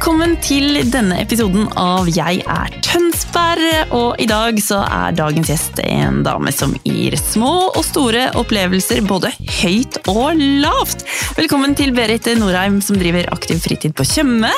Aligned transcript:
Velkommen 0.00 0.38
til 0.40 0.78
denne 0.88 1.18
episoden 1.20 1.66
av 1.76 2.06
Jeg 2.08 2.38
er 2.48 2.70
Tønsberg. 2.80 3.90
Og 3.92 4.16
i 4.16 4.24
dag 4.24 4.56
så 4.64 4.78
er 4.80 5.12
dagens 5.12 5.50
gjest 5.52 5.82
en 5.84 6.22
dame 6.24 6.48
som 6.56 6.72
gir 6.88 7.12
små 7.20 7.50
og 7.66 7.82
store 7.84 8.30
opplevelser 8.40 9.02
både 9.04 9.28
høyt 9.58 9.98
og 10.08 10.40
lavt. 10.62 11.04
Velkommen 11.36 11.76
til 11.76 11.92
Berit 11.92 12.30
Norheim 12.40 12.78
som 12.80 12.96
driver 12.96 13.28
aktiv 13.36 13.60
fritid 13.60 13.92
på 13.92 14.06
Tjøme. 14.08 14.48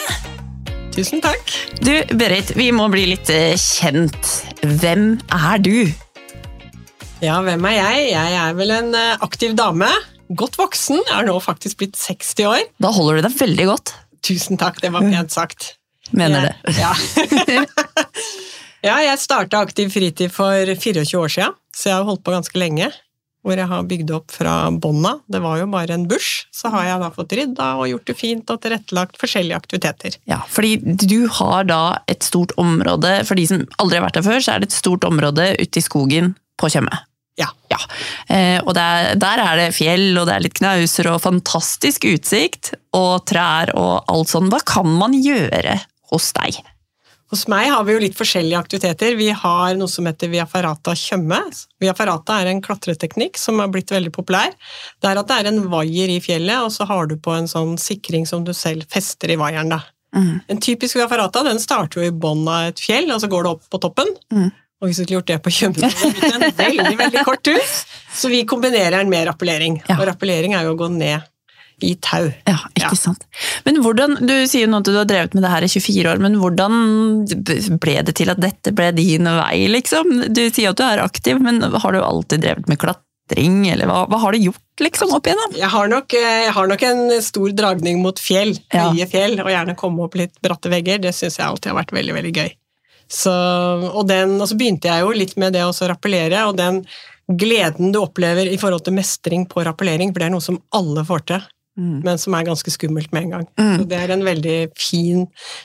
Tusen 0.95 1.19
takk. 1.27 1.51
Du, 1.83 1.91
Berit, 2.15 2.55
vi 2.55 2.69
må 2.70 2.87
bli 2.95 3.09
litt 3.11 3.34
eh, 3.34 3.59
kjent. 3.59 4.31
Hvem 4.62 5.17
er 5.27 5.59
du? 5.59 5.75
Ja, 7.19 7.41
hvem 7.43 7.67
er 7.73 7.81
jeg? 7.81 8.06
Jeg 8.12 8.39
er 8.45 8.55
vel 8.62 8.77
en 8.79 8.95
eh, 8.95 9.19
aktiv 9.27 9.59
dame. 9.59 9.91
Godt 10.31 10.62
voksen. 10.62 11.03
Jeg 11.03 11.19
er 11.19 11.27
nå 11.27 11.34
faktisk 11.43 11.83
blitt 11.83 11.98
60 11.98 12.47
år. 12.47 12.62
Da 12.79 12.95
holder 12.95 13.19
du 13.19 13.27
deg 13.27 13.37
veldig 13.43 13.69
godt. 13.75 13.97
Tusen 14.23 14.59
takk, 14.61 14.81
det 14.83 14.93
var 14.95 15.07
pent 15.07 15.35
sagt. 15.35 15.75
Mener 16.11 16.49
det. 16.49 16.75
Ja. 16.79 16.93
ja, 18.89 18.98
jeg 19.07 19.23
starta 19.23 19.62
Aktiv 19.65 19.91
fritid 19.93 20.33
for 20.35 20.75
24 20.75 21.19
år 21.19 21.33
siden, 21.33 21.57
så 21.75 21.91
jeg 21.91 21.98
har 21.98 22.07
holdt 22.09 22.25
på 22.27 22.35
ganske 22.35 22.61
lenge. 22.61 22.91
Hvor 23.43 23.59
jeg 23.59 23.67
har 23.67 23.87
bygd 23.91 24.11
opp 24.15 24.31
fra 24.31 24.53
bånda. 24.71 25.17
Det 25.27 25.41
var 25.43 25.59
jo 25.59 25.65
bare 25.73 25.97
en 25.97 26.05
bush. 26.07 26.45
Så 26.55 26.71
har 26.71 26.85
jeg 26.87 27.01
da 27.03 27.09
fått 27.11 27.33
rydda 27.35 27.73
og 27.81 27.89
gjort 27.91 28.05
det 28.06 28.15
fint 28.15 28.53
og 28.55 28.61
tilrettelagt 28.62 29.19
forskjellige 29.19 29.59
aktiviteter. 29.59 30.19
Ja, 30.31 30.45
fordi 30.47 30.77
du 30.78 31.27
har 31.41 31.67
da 31.67 31.83
et 32.06 32.23
stort 32.23 32.55
område, 32.62 33.17
for 33.27 33.34
de 33.34 33.48
som 33.50 33.65
aldri 33.83 33.98
har 33.98 34.06
vært 34.06 34.20
der 34.20 34.28
før, 34.28 34.39
så 34.39 34.55
er 34.55 34.62
det 34.62 34.70
et 34.70 34.78
stort 34.78 35.03
område 35.09 35.56
ute 35.59 35.83
i 35.83 35.83
skogen 35.83 36.37
på 36.55 36.70
Tjøme. 36.70 37.03
Ja. 37.41 37.78
Eh, 38.28 38.58
og 38.61 38.75
der, 38.77 39.14
der 39.20 39.41
er 39.41 39.61
det 39.61 39.70
fjell, 39.77 40.11
og 40.20 40.28
det 40.28 40.34
er 40.34 40.44
litt 40.44 40.58
knauser 40.58 41.08
og 41.12 41.22
fantastisk 41.25 42.05
utsikt, 42.11 42.75
og 42.97 43.25
trær 43.28 43.72
og 43.78 44.05
alt 44.12 44.33
sånt. 44.33 44.52
Hva 44.52 44.61
kan 44.69 44.91
man 45.00 45.16
gjøre 45.16 45.78
hos 46.12 46.33
deg? 46.36 46.60
Hos 47.33 47.47
meg 47.48 47.70
har 47.72 47.86
vi 47.88 47.94
jo 47.94 48.00
litt 48.03 48.16
forskjellige 48.19 48.58
aktiviteter. 48.60 49.14
Vi 49.16 49.30
har 49.33 49.78
noe 49.80 49.88
som 49.88 50.05
heter 50.05 50.28
Via 50.28 50.44
Ferrata 50.44 50.92
Tjøme. 50.98 51.38
Via 51.80 51.94
Ferrata 51.97 52.42
er 52.42 52.50
en 52.50 52.60
klatreteknikk 52.60 53.41
som 53.41 53.62
har 53.62 53.70
blitt 53.72 53.88
veldig 53.94 54.12
populær. 54.12 54.53
Det 55.00 55.08
er 55.08 55.20
at 55.20 55.30
det 55.30 55.38
er 55.41 55.48
en 55.48 55.62
vaier 55.72 56.12
i 56.12 56.20
fjellet, 56.20 56.60
og 56.60 56.69
så 56.75 56.84
har 56.91 57.08
du 57.08 57.16
på 57.16 57.33
en 57.33 57.48
sånn 57.48 57.78
sikring 57.80 58.28
som 58.28 58.44
du 58.44 58.53
selv 58.53 58.84
fester 58.92 59.33
i 59.33 59.38
vaieren. 59.41 59.72
da. 59.72 59.80
Mm. 60.12 60.42
En 60.53 60.60
typisk 60.60 60.98
Via 61.00 61.08
Ferrata 61.08 61.41
den 61.47 61.62
starter 61.62 62.03
jo 62.03 62.10
i 62.10 62.12
bunnen 62.12 62.53
av 62.53 62.75
et 62.75 62.84
fjell, 62.84 63.08
og 63.14 63.25
så 63.25 63.33
går 63.33 63.47
det 63.47 63.55
opp 63.55 63.64
på 63.72 63.80
toppen. 63.80 64.12
Mm. 64.28 64.50
Og 64.83 64.88
du 64.91 64.94
skulle 64.97 65.14
gjort 65.20 65.28
det 65.30 65.36
på 65.44 65.50
Tjøme, 65.55 65.91
veldig, 66.58 66.97
veldig 66.98 67.20
kort 67.25 67.42
tur. 67.47 67.61
Så 68.12 68.28
vi 68.33 68.42
kombinerer 68.50 68.98
den 68.98 69.11
med 69.12 69.28
rappellering. 69.30 69.77
Ja. 69.86 69.94
Og 70.00 70.08
rappellering 70.11 70.56
er 70.58 70.66
jo 70.66 70.72
å 70.75 70.78
gå 70.80 70.88
ned 70.91 71.22
i 71.83 71.94
tau. 72.02 72.28
Ja, 72.47 72.58
ikke 72.77 72.83
Ja. 72.83 72.98
sant. 72.98 73.25
Men 73.66 73.78
hvordan, 73.83 74.19
Du 74.27 74.34
sier 74.47 74.66
jo 74.66 74.70
nå 74.70 74.78
at 74.83 74.84
du 74.91 74.97
har 74.97 75.06
drevet 75.08 75.34
med 75.34 75.42
det 75.42 75.50
her 75.50 75.62
i 75.66 75.70
24 75.70 76.10
år, 76.12 76.19
men 76.22 76.34
hvordan 76.38 77.78
ble 77.83 77.94
det 78.06 78.14
til 78.19 78.30
at 78.30 78.38
dette 78.42 78.75
ble 78.75 78.91
din 78.94 79.25
vei, 79.25 79.66
liksom? 79.70 80.33
Du 80.33 80.42
sier 80.50 80.70
at 80.70 80.77
du 80.78 80.84
er 80.86 81.03
aktiv, 81.03 81.41
men 81.42 81.62
har 81.62 81.92
du 81.92 81.98
alltid 82.03 82.42
drevet 82.44 82.69
med 82.70 82.78
klatring, 82.83 83.66
eller 83.72 83.86
hva, 83.91 84.05
hva 84.10 84.19
har 84.22 84.33
du 84.33 84.38
gjort 84.38 84.83
liksom 84.83 85.10
opp 85.16 85.27
igjennom? 85.27 85.56
Jeg 85.58 85.70
har, 85.75 85.88
nok, 85.91 86.14
eh, 86.14 86.44
jeg 86.47 86.53
har 86.58 86.66
nok 86.70 86.83
en 86.83 87.05
stor 87.22 87.50
dragning 87.50 88.03
mot 88.03 88.19
fjell, 88.19 88.55
Ja. 88.72 88.91
høye 88.91 89.06
fjell, 89.10 89.38
og 89.41 89.50
gjerne 89.50 89.75
komme 89.77 90.05
opp 90.06 90.14
litt 90.14 90.34
bratte 90.42 90.70
vegger. 90.70 91.00
Det 91.03 91.14
syns 91.14 91.38
jeg 91.38 91.47
alltid 91.47 91.72
har 91.72 91.82
vært 91.82 91.94
veldig, 91.98 92.15
veldig 92.15 92.34
gøy. 92.34 92.50
Så, 93.12 93.33
og, 93.93 94.06
den, 94.09 94.39
og 94.41 94.49
så 94.49 94.56
begynte 94.56 94.89
jeg 94.89 95.05
jo 95.05 95.15
litt 95.17 95.34
med 95.41 95.53
det 95.53 95.65
å 95.67 95.73
rappellere, 95.91 96.47
og 96.49 96.56
den 96.56 96.83
gleden 97.28 97.93
du 97.93 98.00
opplever 98.03 98.49
i 98.49 98.59
forhold 98.61 98.87
til 98.87 98.97
mestring 98.97 99.45
på 99.49 99.65
rappellering, 99.69 100.12
for 100.12 100.23
det 100.23 100.31
er 100.31 100.34
noe 100.34 100.45
som 100.45 100.62
alle 100.77 101.05
får 101.09 101.27
til, 101.33 101.51
Mm. 101.72 102.03
men 102.05 102.19
som 102.21 102.34
er 102.37 102.45
ganske 102.45 102.69
skummelt 102.69 103.15
med 103.17 103.22
en 103.22 103.31
gang. 103.31 103.45
Mm. 103.56 103.77
Så 103.78 103.84
det 103.89 103.97
er 103.97 104.11
en 104.12 104.25
veldig 104.27 104.56
fin, 104.77 105.22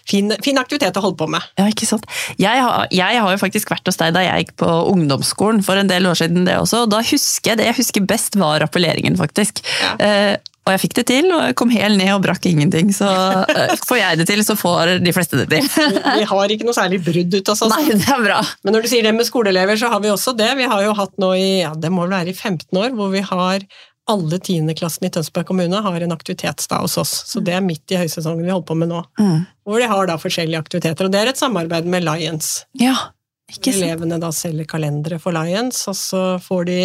fin, 0.08 0.32
fin 0.40 0.56
aktivitet 0.62 0.96
å 0.96 1.02
holde 1.04 1.20
på 1.20 1.28
med. 1.28 1.44
Ja, 1.60 1.66
ikke 1.68 1.84
sant. 1.90 2.06
Jeg 2.40 2.62
har, 2.64 2.88
jeg 2.96 3.20
har 3.20 3.34
jo 3.34 3.42
faktisk 3.42 3.74
vært 3.74 3.92
hos 3.92 4.00
deg 4.00 4.14
da 4.16 4.24
jeg 4.24 4.46
gikk 4.46 4.54
på 4.64 4.70
ungdomsskolen 4.94 5.60
for 5.68 5.76
en 5.76 5.92
del 5.92 6.08
år 6.08 6.16
siden, 6.16 6.46
det 6.48 6.56
også. 6.62 6.86
og 6.86 6.94
Da 6.96 7.02
husker 7.04 7.52
jeg 7.52 7.60
det 7.60 7.68
jeg 7.68 7.80
husker 7.82 8.08
best 8.08 8.40
var 8.40 8.62
rappelleringen, 8.64 9.20
faktisk. 9.20 9.60
Ja. 9.84 9.98
Eh, 10.00 10.47
og 10.68 10.74
jeg 10.74 10.84
fikk 10.84 10.96
det 11.00 11.06
til, 11.08 11.30
og 11.32 11.44
jeg 11.48 11.56
kom 11.60 11.72
helt 11.72 11.96
ned 11.96 12.12
og 12.12 12.24
brakk 12.26 12.44
ingenting. 12.50 12.92
Så 12.96 13.08
eh, 13.08 13.76
får 13.88 14.02
jeg 14.02 14.20
det 14.20 14.28
til, 14.28 14.44
så 14.44 14.58
får 14.60 14.98
de 15.04 15.14
fleste 15.16 15.40
det 15.40 15.48
til. 15.54 16.00
Vi 16.04 16.28
har 16.28 16.54
ikke 16.54 16.68
noe 16.68 16.76
særlig 16.76 17.00
brudd 17.06 17.38
ut 17.40 17.52
av 17.54 17.60
sånn. 17.60 17.72
Nei, 17.78 17.96
det 17.96 18.10
er 18.12 18.24
bra. 18.26 18.42
Men 18.68 18.76
når 18.76 18.84
du 18.84 18.92
sier 18.92 19.08
det 19.08 19.16
med 19.16 19.30
skoleelever, 19.30 19.80
så 19.80 19.92
har 19.94 20.04
vi 20.04 20.12
også 20.12 20.36
det. 20.38 20.50
Vi 20.60 20.68
har 20.68 20.84
jo 20.84 20.96
hatt 20.98 21.16
nå 21.24 21.32
i 21.40 21.48
ja, 21.62 21.72
det 21.72 21.94
må 21.94 22.04
vel 22.04 22.18
være 22.18 22.34
i 22.34 22.38
15 22.38 22.68
år, 22.76 22.92
hvor 22.98 23.14
vi 23.16 23.24
har 23.24 23.64
alle 24.08 24.40
tiendeklassene 24.40 25.10
i 25.10 25.14
Tønsberg 25.14 25.50
kommune 25.50 25.82
har 25.84 26.04
en 26.04 26.16
aktivitetsdag 26.16 26.86
hos 26.86 26.96
oss. 27.02 27.14
Så 27.28 27.42
det 27.44 27.58
er 27.58 27.64
midt 27.64 27.92
i 27.92 28.00
høysesongen 28.00 28.46
vi 28.46 28.54
holder 28.54 28.68
på 28.70 28.78
med 28.80 28.92
nå. 28.92 29.02
Mm. 29.20 29.42
Hvor 29.68 29.84
de 29.84 29.90
har 29.92 30.08
da 30.08 30.16
forskjellige 30.22 30.62
aktiviteter. 30.64 31.08
Og 31.08 31.14
det 31.14 31.22
er 31.22 31.32
et 31.34 31.40
samarbeid 31.40 31.90
med 31.92 32.06
Lions. 32.08 32.54
Ja. 32.80 32.96
Elevene 33.48 34.18
da 34.20 34.28
selger 34.36 34.68
kalendere 34.68 35.22
for 35.24 35.32
Lions, 35.32 35.86
og 35.88 35.96
så 35.96 36.22
får 36.44 36.66
de 36.68 36.80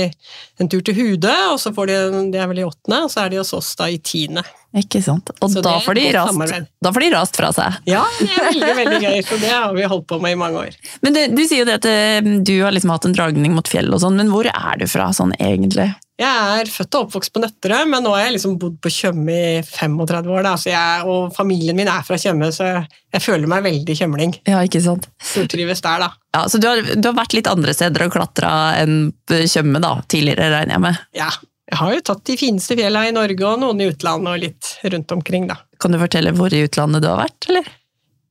en 0.63 0.69
tur 0.71 0.83
til 0.87 0.95
Hude, 0.95 1.33
og 1.51 1.59
så 1.59 1.73
får 1.75 1.91
de, 1.91 1.97
det 2.31 2.39
er 2.39 2.51
vel 2.53 2.63
i 2.63 2.67
åttende, 2.67 3.01
og 3.03 3.11
så 3.11 3.25
er 3.25 3.33
de 3.33 3.41
hos 3.41 3.51
oss 3.57 3.73
da 3.81 3.89
i 3.91 3.99
tiende. 3.99 4.45
Ikke 4.73 5.03
sant. 5.05 5.29
Og 5.45 5.57
da 5.61 5.75
får, 5.85 5.99
de 5.99 6.05
rast, 6.17 6.69
da 6.81 6.93
får 6.95 7.05
de 7.05 7.09
rast 7.13 7.37
fra 7.37 7.51
seg. 7.53 7.75
Ja, 7.91 8.05
det 8.19 8.31
er 8.31 8.47
veldig, 8.47 8.71
veldig 8.79 9.01
gøy, 9.03 9.19
så 9.29 9.41
det 9.43 9.51
har 9.53 9.75
vi 9.77 9.89
holdt 9.93 10.07
på 10.09 10.21
med 10.23 10.33
i 10.33 10.39
mange 10.41 10.63
år. 10.63 10.79
Men 11.05 11.17
det, 11.17 11.27
du 11.37 11.43
sier 11.45 11.61
jo 11.63 11.69
det 11.69 11.77
at 11.83 11.89
eh, 11.91 12.31
du 12.41 12.55
har 12.63 12.73
liksom 12.73 12.95
hatt 12.95 13.09
en 13.09 13.17
dragning 13.17 13.53
mot 13.53 13.69
fjell 13.69 13.93
og 13.93 14.01
sånn, 14.01 14.17
men 14.17 14.33
hvor 14.33 14.49
er 14.49 14.81
du 14.81 14.87
fra 14.89 15.11
sånn 15.17 15.37
egentlig? 15.37 15.91
Jeg 16.23 16.63
er 16.63 16.71
født 16.71 16.97
og 16.97 17.07
oppvokst 17.07 17.33
på 17.35 17.41
Nøtterøy, 17.43 17.87
men 17.89 18.05
nå 18.05 18.13
har 18.15 18.27
jeg 18.27 18.37
liksom 18.37 18.57
bodd 18.61 18.77
på 18.85 18.91
Tjøme 18.93 19.33
i 19.33 19.63
35 19.65 20.29
år. 20.31 20.43
Da. 20.47 20.53
Så 20.61 20.71
jeg, 20.71 21.07
og 21.09 21.33
familien 21.35 21.77
min 21.77 21.91
er 21.91 22.05
fra 22.07 22.19
Tjøme, 22.21 22.51
så 22.55 22.69
jeg, 22.69 23.23
føler 23.25 23.51
meg 23.51 23.65
veldig 23.67 23.97
tjømling. 23.99 24.37
Ja, 24.49 24.61
ikke 24.65 24.83
sant. 24.85 25.09
Stortrives 25.33 25.83
der, 25.85 26.05
da. 26.05 26.11
Ja, 26.37 26.45
Så 26.53 26.61
du 26.63 26.69
har, 26.69 26.81
du 26.81 27.09
har 27.09 27.17
vært 27.17 27.35
litt 27.37 27.51
andre 27.51 27.75
steder 27.77 28.07
og 28.07 28.15
klatra 28.15 28.53
enn 28.81 29.11
Tjøme 29.27 29.83
da, 29.83 29.97
tidligere, 30.07 30.53
regner 30.53 30.77
jeg 30.77 30.85
med? 30.85 31.03
Ja, 31.19 31.33
jeg 31.73 31.79
har 31.81 31.95
jo 31.97 32.03
tatt 32.05 32.25
de 32.29 32.35
fineste 32.37 32.77
fjella 32.77 33.07
i 33.09 33.15
Norge, 33.17 33.45
og 33.49 33.61
noen 33.63 33.81
i 33.81 33.87
utlandet, 33.89 34.29
og 34.35 34.43
litt 34.43 34.73
rundt 34.93 35.15
omkring, 35.17 35.47
da. 35.49 35.57
Kan 35.81 35.95
du 35.95 35.99
fortelle 36.03 36.35
hvor 36.37 36.53
i 36.53 36.61
utlandet 36.67 37.01
du 37.05 37.09
har 37.09 37.23
vært, 37.25 37.49
eller? 37.49 37.71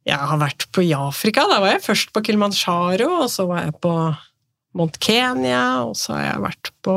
Jeg 0.08 0.18
har 0.30 0.38
vært 0.42 0.68
på 0.74 0.82
i 0.86 0.92
Afrika. 0.98 1.44
Da 1.50 1.60
var 1.62 1.74
jeg 1.76 1.84
først 1.86 2.14
på 2.14 2.22
Kilimanjaro, 2.26 3.10
og 3.24 3.28
så 3.34 3.46
var 3.50 3.66
jeg 3.68 3.76
på 3.84 3.92
Mount 4.78 4.98
Kenya, 5.04 5.64
og 5.88 5.98
så 6.00 6.16
har 6.16 6.24
jeg 6.30 6.44
vært 6.46 6.72
på 6.86 6.96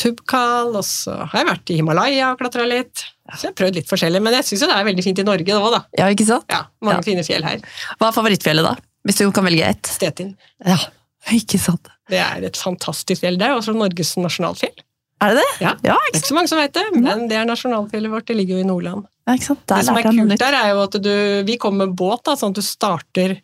Tubkal, 0.00 0.72
og 0.74 0.82
så 0.86 1.14
har 1.30 1.38
jeg 1.44 1.48
vært 1.52 1.70
i 1.70 1.76
Himalaya 1.78 2.32
og 2.32 2.40
klatra 2.42 2.64
litt. 2.66 3.04
Så 3.30 3.46
jeg 3.46 3.52
har 3.52 3.58
prøvd 3.60 3.78
litt 3.78 3.90
forskjellig, 3.90 4.20
men 4.26 4.34
jeg 4.36 4.46
syns 4.48 4.64
jo 4.64 4.68
det 4.70 4.76
er 4.80 4.88
veldig 4.88 5.04
fint 5.06 5.20
i 5.22 5.26
Norge 5.26 5.54
nå, 5.56 5.68
da. 5.72 5.80
Ja, 6.00 6.08
ikke 6.12 6.26
sant? 6.28 6.46
Ja, 6.52 6.64
Mange 6.84 6.98
Ja. 7.00 7.06
fine 7.06 7.22
fjell 7.26 7.46
her. 7.46 7.62
Hva 8.00 8.10
er 8.10 8.16
favorittfjellet 8.16 8.66
da? 8.66 8.74
Hvis 9.06 9.20
du 9.20 9.30
kan 9.36 9.46
velge 9.46 9.68
ett? 9.70 9.86
Stetin. 9.86 10.34
Ja, 10.66 10.76
ikke 11.38 11.60
sant. 11.62 11.88
Det 12.10 12.18
er 12.20 12.42
et 12.50 12.58
fantastisk 12.58 13.22
fjell. 13.22 13.38
Det 13.40 13.46
er 13.46 13.54
jo 13.54 13.62
også 13.62 13.74
Norges 13.78 14.16
nasjonalfjell. 14.20 14.74
Er 15.24 15.32
det 15.32 15.40
det? 15.40 15.48
Ja. 15.64 15.72
Ja, 15.86 15.96
Det 16.10 16.18
er 16.18 16.20
ikke 16.20 16.30
så 16.30 16.36
mange 16.36 16.52
som 16.52 16.60
vet 16.60 16.76
det, 16.76 16.84
men 16.94 17.26
det 17.30 17.40
er 17.40 17.48
nasjonalfjellet 17.48 18.12
vårt. 18.12 18.28
Det 18.28 18.36
ligger 18.36 18.58
jo 18.60 18.66
i 18.66 18.68
Nordland. 18.68 19.08
Ja, 19.24 19.38
det 19.40 19.80
som 19.86 19.96
er 19.96 20.04
kult 20.04 20.36
der, 20.36 20.58
er 20.58 20.74
jo 20.74 20.84
at 20.84 20.96
du, 21.00 21.14
vi 21.48 21.56
kommer 21.60 21.86
med 21.88 21.96
båt, 21.96 22.26
da, 22.28 22.36
sånn 22.36 22.52
at 22.52 22.60
du 22.60 22.66
starter 22.66 23.38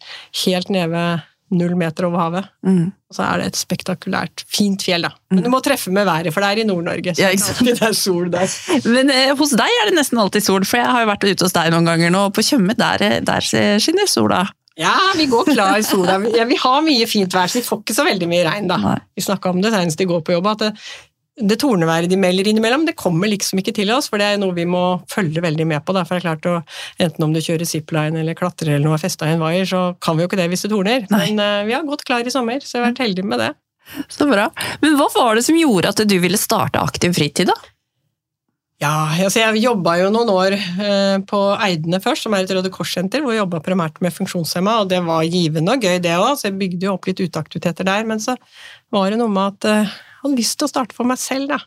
helt 0.45 0.73
nede 0.73 0.91
ved 0.93 1.27
null 1.51 1.73
meter 1.75 2.07
over 2.07 2.21
havet. 2.23 2.51
Mm. 2.67 2.93
Og 3.11 3.17
så 3.17 3.25
er 3.27 3.41
det 3.41 3.49
et 3.51 3.59
spektakulært, 3.59 4.45
fint 4.47 4.85
fjell, 4.87 5.09
da. 5.09 5.11
Men 5.35 5.43
du 5.47 5.51
må 5.51 5.59
treffe 5.65 5.91
med 5.95 6.07
været, 6.07 6.31
for 6.35 6.45
det 6.45 6.51
er 6.53 6.63
i 6.63 6.67
Nord-Norge. 6.69 7.17
Så 7.17 7.25
Ja, 7.25 7.33
det 7.35 7.75
er 7.75 7.81
det 7.81 7.99
sol 7.99 8.31
der. 8.31 8.55
Men 8.95 9.11
eh, 9.15 9.33
hos 9.39 9.57
deg 9.59 9.81
er 9.81 9.91
det 9.91 9.97
nesten 9.99 10.21
alltid 10.23 10.47
sol, 10.47 10.69
for 10.69 10.79
jeg 10.79 10.93
har 10.95 11.03
jo 11.03 11.11
vært 11.11 11.27
ute 11.27 11.49
hos 11.49 11.57
deg 11.57 11.73
noen 11.75 11.91
ganger 11.91 12.15
nå, 12.15 12.29
og 12.29 12.37
på 12.37 12.47
Tjøme 12.47 12.77
der, 12.79 13.07
eh, 13.09 13.19
der 13.27 13.51
skinner 13.83 14.11
sola. 14.11 14.45
Ja, 14.81 14.95
vi 15.19 15.27
går 15.29 15.51
klar 15.51 15.77
i 15.81 15.85
sola. 15.85 16.21
Ja, 16.33 16.47
vi 16.49 16.57
har 16.57 16.81
mye 16.87 17.07
fint 17.11 17.35
vær, 17.35 17.51
så 17.51 17.59
vi 17.59 17.67
får 17.67 17.83
ikke 17.83 17.97
så 17.99 18.07
veldig 18.07 18.29
mye 18.31 18.47
regn, 18.47 18.71
da. 18.71 18.79
Nei. 18.81 18.97
Vi 19.19 19.27
snakka 19.27 19.51
om 19.51 19.61
det 19.61 19.75
senest 19.75 20.01
i 20.01 20.07
går 20.09 20.23
på 20.25 20.39
jobb, 20.39 20.47
at 20.55 20.71
det, 21.41 21.57
torneværet 21.63 22.11
de 22.11 22.19
melder 22.21 22.51
innimellom, 22.51 22.85
det 22.89 22.97
kommer 22.99 23.31
liksom 23.31 23.61
ikke 23.63 23.75
til 23.77 23.91
oss, 23.95 24.11
for 24.11 24.21
det 24.21 24.29
er 24.29 24.41
noe 24.41 24.55
vi 24.57 24.67
må 24.69 25.01
følge 25.11 25.43
veldig 25.45 25.67
med 25.71 25.85
på. 25.87 25.97
Derfor 25.97 26.17
er 26.17 26.23
det 26.23 26.27
klart 26.29 26.51
å, 26.51 26.59
Enten 27.01 27.27
om 27.27 27.33
du 27.35 27.41
kjører 27.43 27.69
zipline 27.69 28.21
eller 28.21 28.37
klatrer 28.39 28.75
eller 28.75 28.87
noe 28.87 28.99
er 28.99 29.03
festa 29.03 29.29
i 29.29 29.35
en 29.35 29.43
vaier, 29.43 29.67
så 29.69 29.83
kan 30.03 30.17
vi 30.17 30.25
jo 30.25 30.31
ikke 30.31 30.41
det 30.41 30.51
hvis 30.53 30.67
det 30.67 30.73
torner. 30.73 31.09
Nei. 31.13 31.27
Men 31.31 31.43
uh, 31.43 31.67
vi 31.69 31.77
har 31.77 31.89
gått 31.89 32.05
klar 32.09 32.27
i 32.27 32.33
sommer, 32.33 32.63
så 32.65 32.77
jeg 32.77 32.85
har 32.85 32.91
vært 32.91 33.05
heldig 33.07 33.27
med 33.27 33.43
det. 33.43 33.51
Så 34.13 34.29
bra. 34.29 34.47
Men 34.83 34.97
hva 34.99 35.09
var 35.15 35.37
det 35.39 35.45
som 35.47 35.59
gjorde 35.59 35.93
at 35.93 36.03
du 36.07 36.17
ville 36.23 36.39
starte 36.39 36.83
aktiv 36.83 37.15
fritid, 37.17 37.51
da? 37.51 37.57
Ja, 38.81 39.11
altså 39.13 39.43
jeg 39.43 39.61
jobba 39.61 39.99
jo 40.01 40.07
noen 40.09 40.31
år 40.33 40.55
eh, 40.57 41.17
på 41.29 41.39
Eidene 41.61 41.99
først, 42.01 42.25
som 42.25 42.33
er 42.33 42.47
et 42.47 42.53
Røde 42.57 42.71
Kors-senter, 42.73 43.21
hvor 43.21 43.35
jeg 43.35 43.43
jobba 43.43 43.61
primært 43.65 43.99
med 44.01 44.15
funksjonshemma, 44.17 44.79
og 44.81 44.89
det 44.89 45.03
var 45.05 45.27
givende 45.29 45.75
og 45.75 45.85
gøy, 45.85 45.99
det 46.01 46.15
òg, 46.17 46.39
så 46.41 46.49
jeg 46.49 46.57
bygde 46.63 46.89
jo 46.89 46.95
opp 46.95 47.11
litt 47.11 47.21
uteaktiviteter 47.21 47.85
der. 47.85 48.07
Men 48.09 48.25
så 48.25 48.39
var 48.95 49.13
det 49.13 49.19
noe 49.21 49.29
med 49.35 49.59
at 49.59 49.69
eh, 49.69 49.99
hadde 50.23 50.39
lyst 50.39 50.59
til 50.59 50.69
å 50.69 50.73
starte 50.73 50.97
for 50.97 51.09
meg 51.09 51.21
selv, 51.21 51.53
da. 51.55 51.61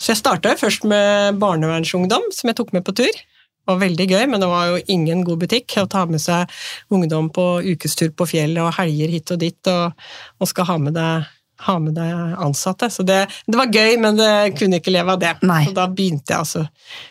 Så 0.00 0.12
jeg 0.12 0.20
starta 0.20 0.54
først 0.60 0.84
med 0.88 1.40
barnevernsungdom, 1.40 2.30
som 2.36 2.50
jeg 2.50 2.58
tok 2.58 2.72
med 2.76 2.84
på 2.86 2.94
tur. 2.96 3.10
Det 3.10 3.68
var 3.68 3.80
veldig 3.82 4.06
gøy, 4.08 4.22
men 4.32 4.42
det 4.42 4.48
var 4.50 4.70
jo 4.70 4.78
ingen 4.92 5.24
god 5.24 5.42
butikk 5.42 5.76
å 5.80 5.88
ta 5.90 6.06
med 6.08 6.20
seg 6.22 6.50
ungdom 6.92 7.28
på 7.32 7.44
ukestur 7.64 8.10
på 8.16 8.26
fjellet 8.28 8.62
og 8.64 8.74
helger 8.78 9.12
hit 9.12 9.32
og 9.34 9.40
dit, 9.42 9.60
og, 9.70 10.08
og 10.40 10.50
skal 10.50 10.68
ha 10.72 10.78
med 10.80 10.96
deg 10.98 11.28
ha 11.60 11.74
med 11.76 11.92
deg 11.92 12.36
ansatte. 12.40 12.88
Så 12.88 13.04
det, 13.04 13.18
det 13.44 13.58
var 13.58 13.68
gøy, 13.68 13.98
men 14.00 14.16
det 14.16 14.56
kunne 14.56 14.80
ikke 14.80 14.94
leve 14.94 15.12
av 15.12 15.20
det. 15.20 15.34
Nei. 15.44 15.66
Så 15.68 15.74
da 15.76 15.86
begynte 15.92 16.32
jeg 16.32 16.40
altså 16.40 16.64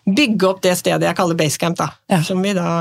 bygge 0.10 0.48
opp 0.50 0.64
det 0.66 0.74
stedet 0.80 1.06
jeg 1.06 1.18
kaller 1.20 1.38
Basecamp, 1.38 1.78
da. 1.78 1.92
Ja. 2.10 2.24
Som 2.26 2.42
vi 2.46 2.56
da 2.58 2.72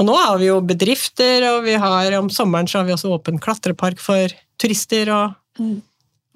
Og 0.00 0.06
nå 0.08 0.14
har 0.16 0.38
vi 0.40 0.48
jo 0.48 0.60
bedrifter, 0.64 1.44
og 1.50 1.66
vi 1.66 1.76
har, 1.78 2.14
om 2.18 2.30
sommeren 2.32 2.66
så 2.66 2.80
har 2.80 2.88
vi 2.88 2.94
også 2.94 3.12
åpen 3.12 3.38
klatrepark 3.42 4.02
for 4.02 4.34
turister 4.58 5.12
og, 5.14 5.42
Mm. 5.56 5.78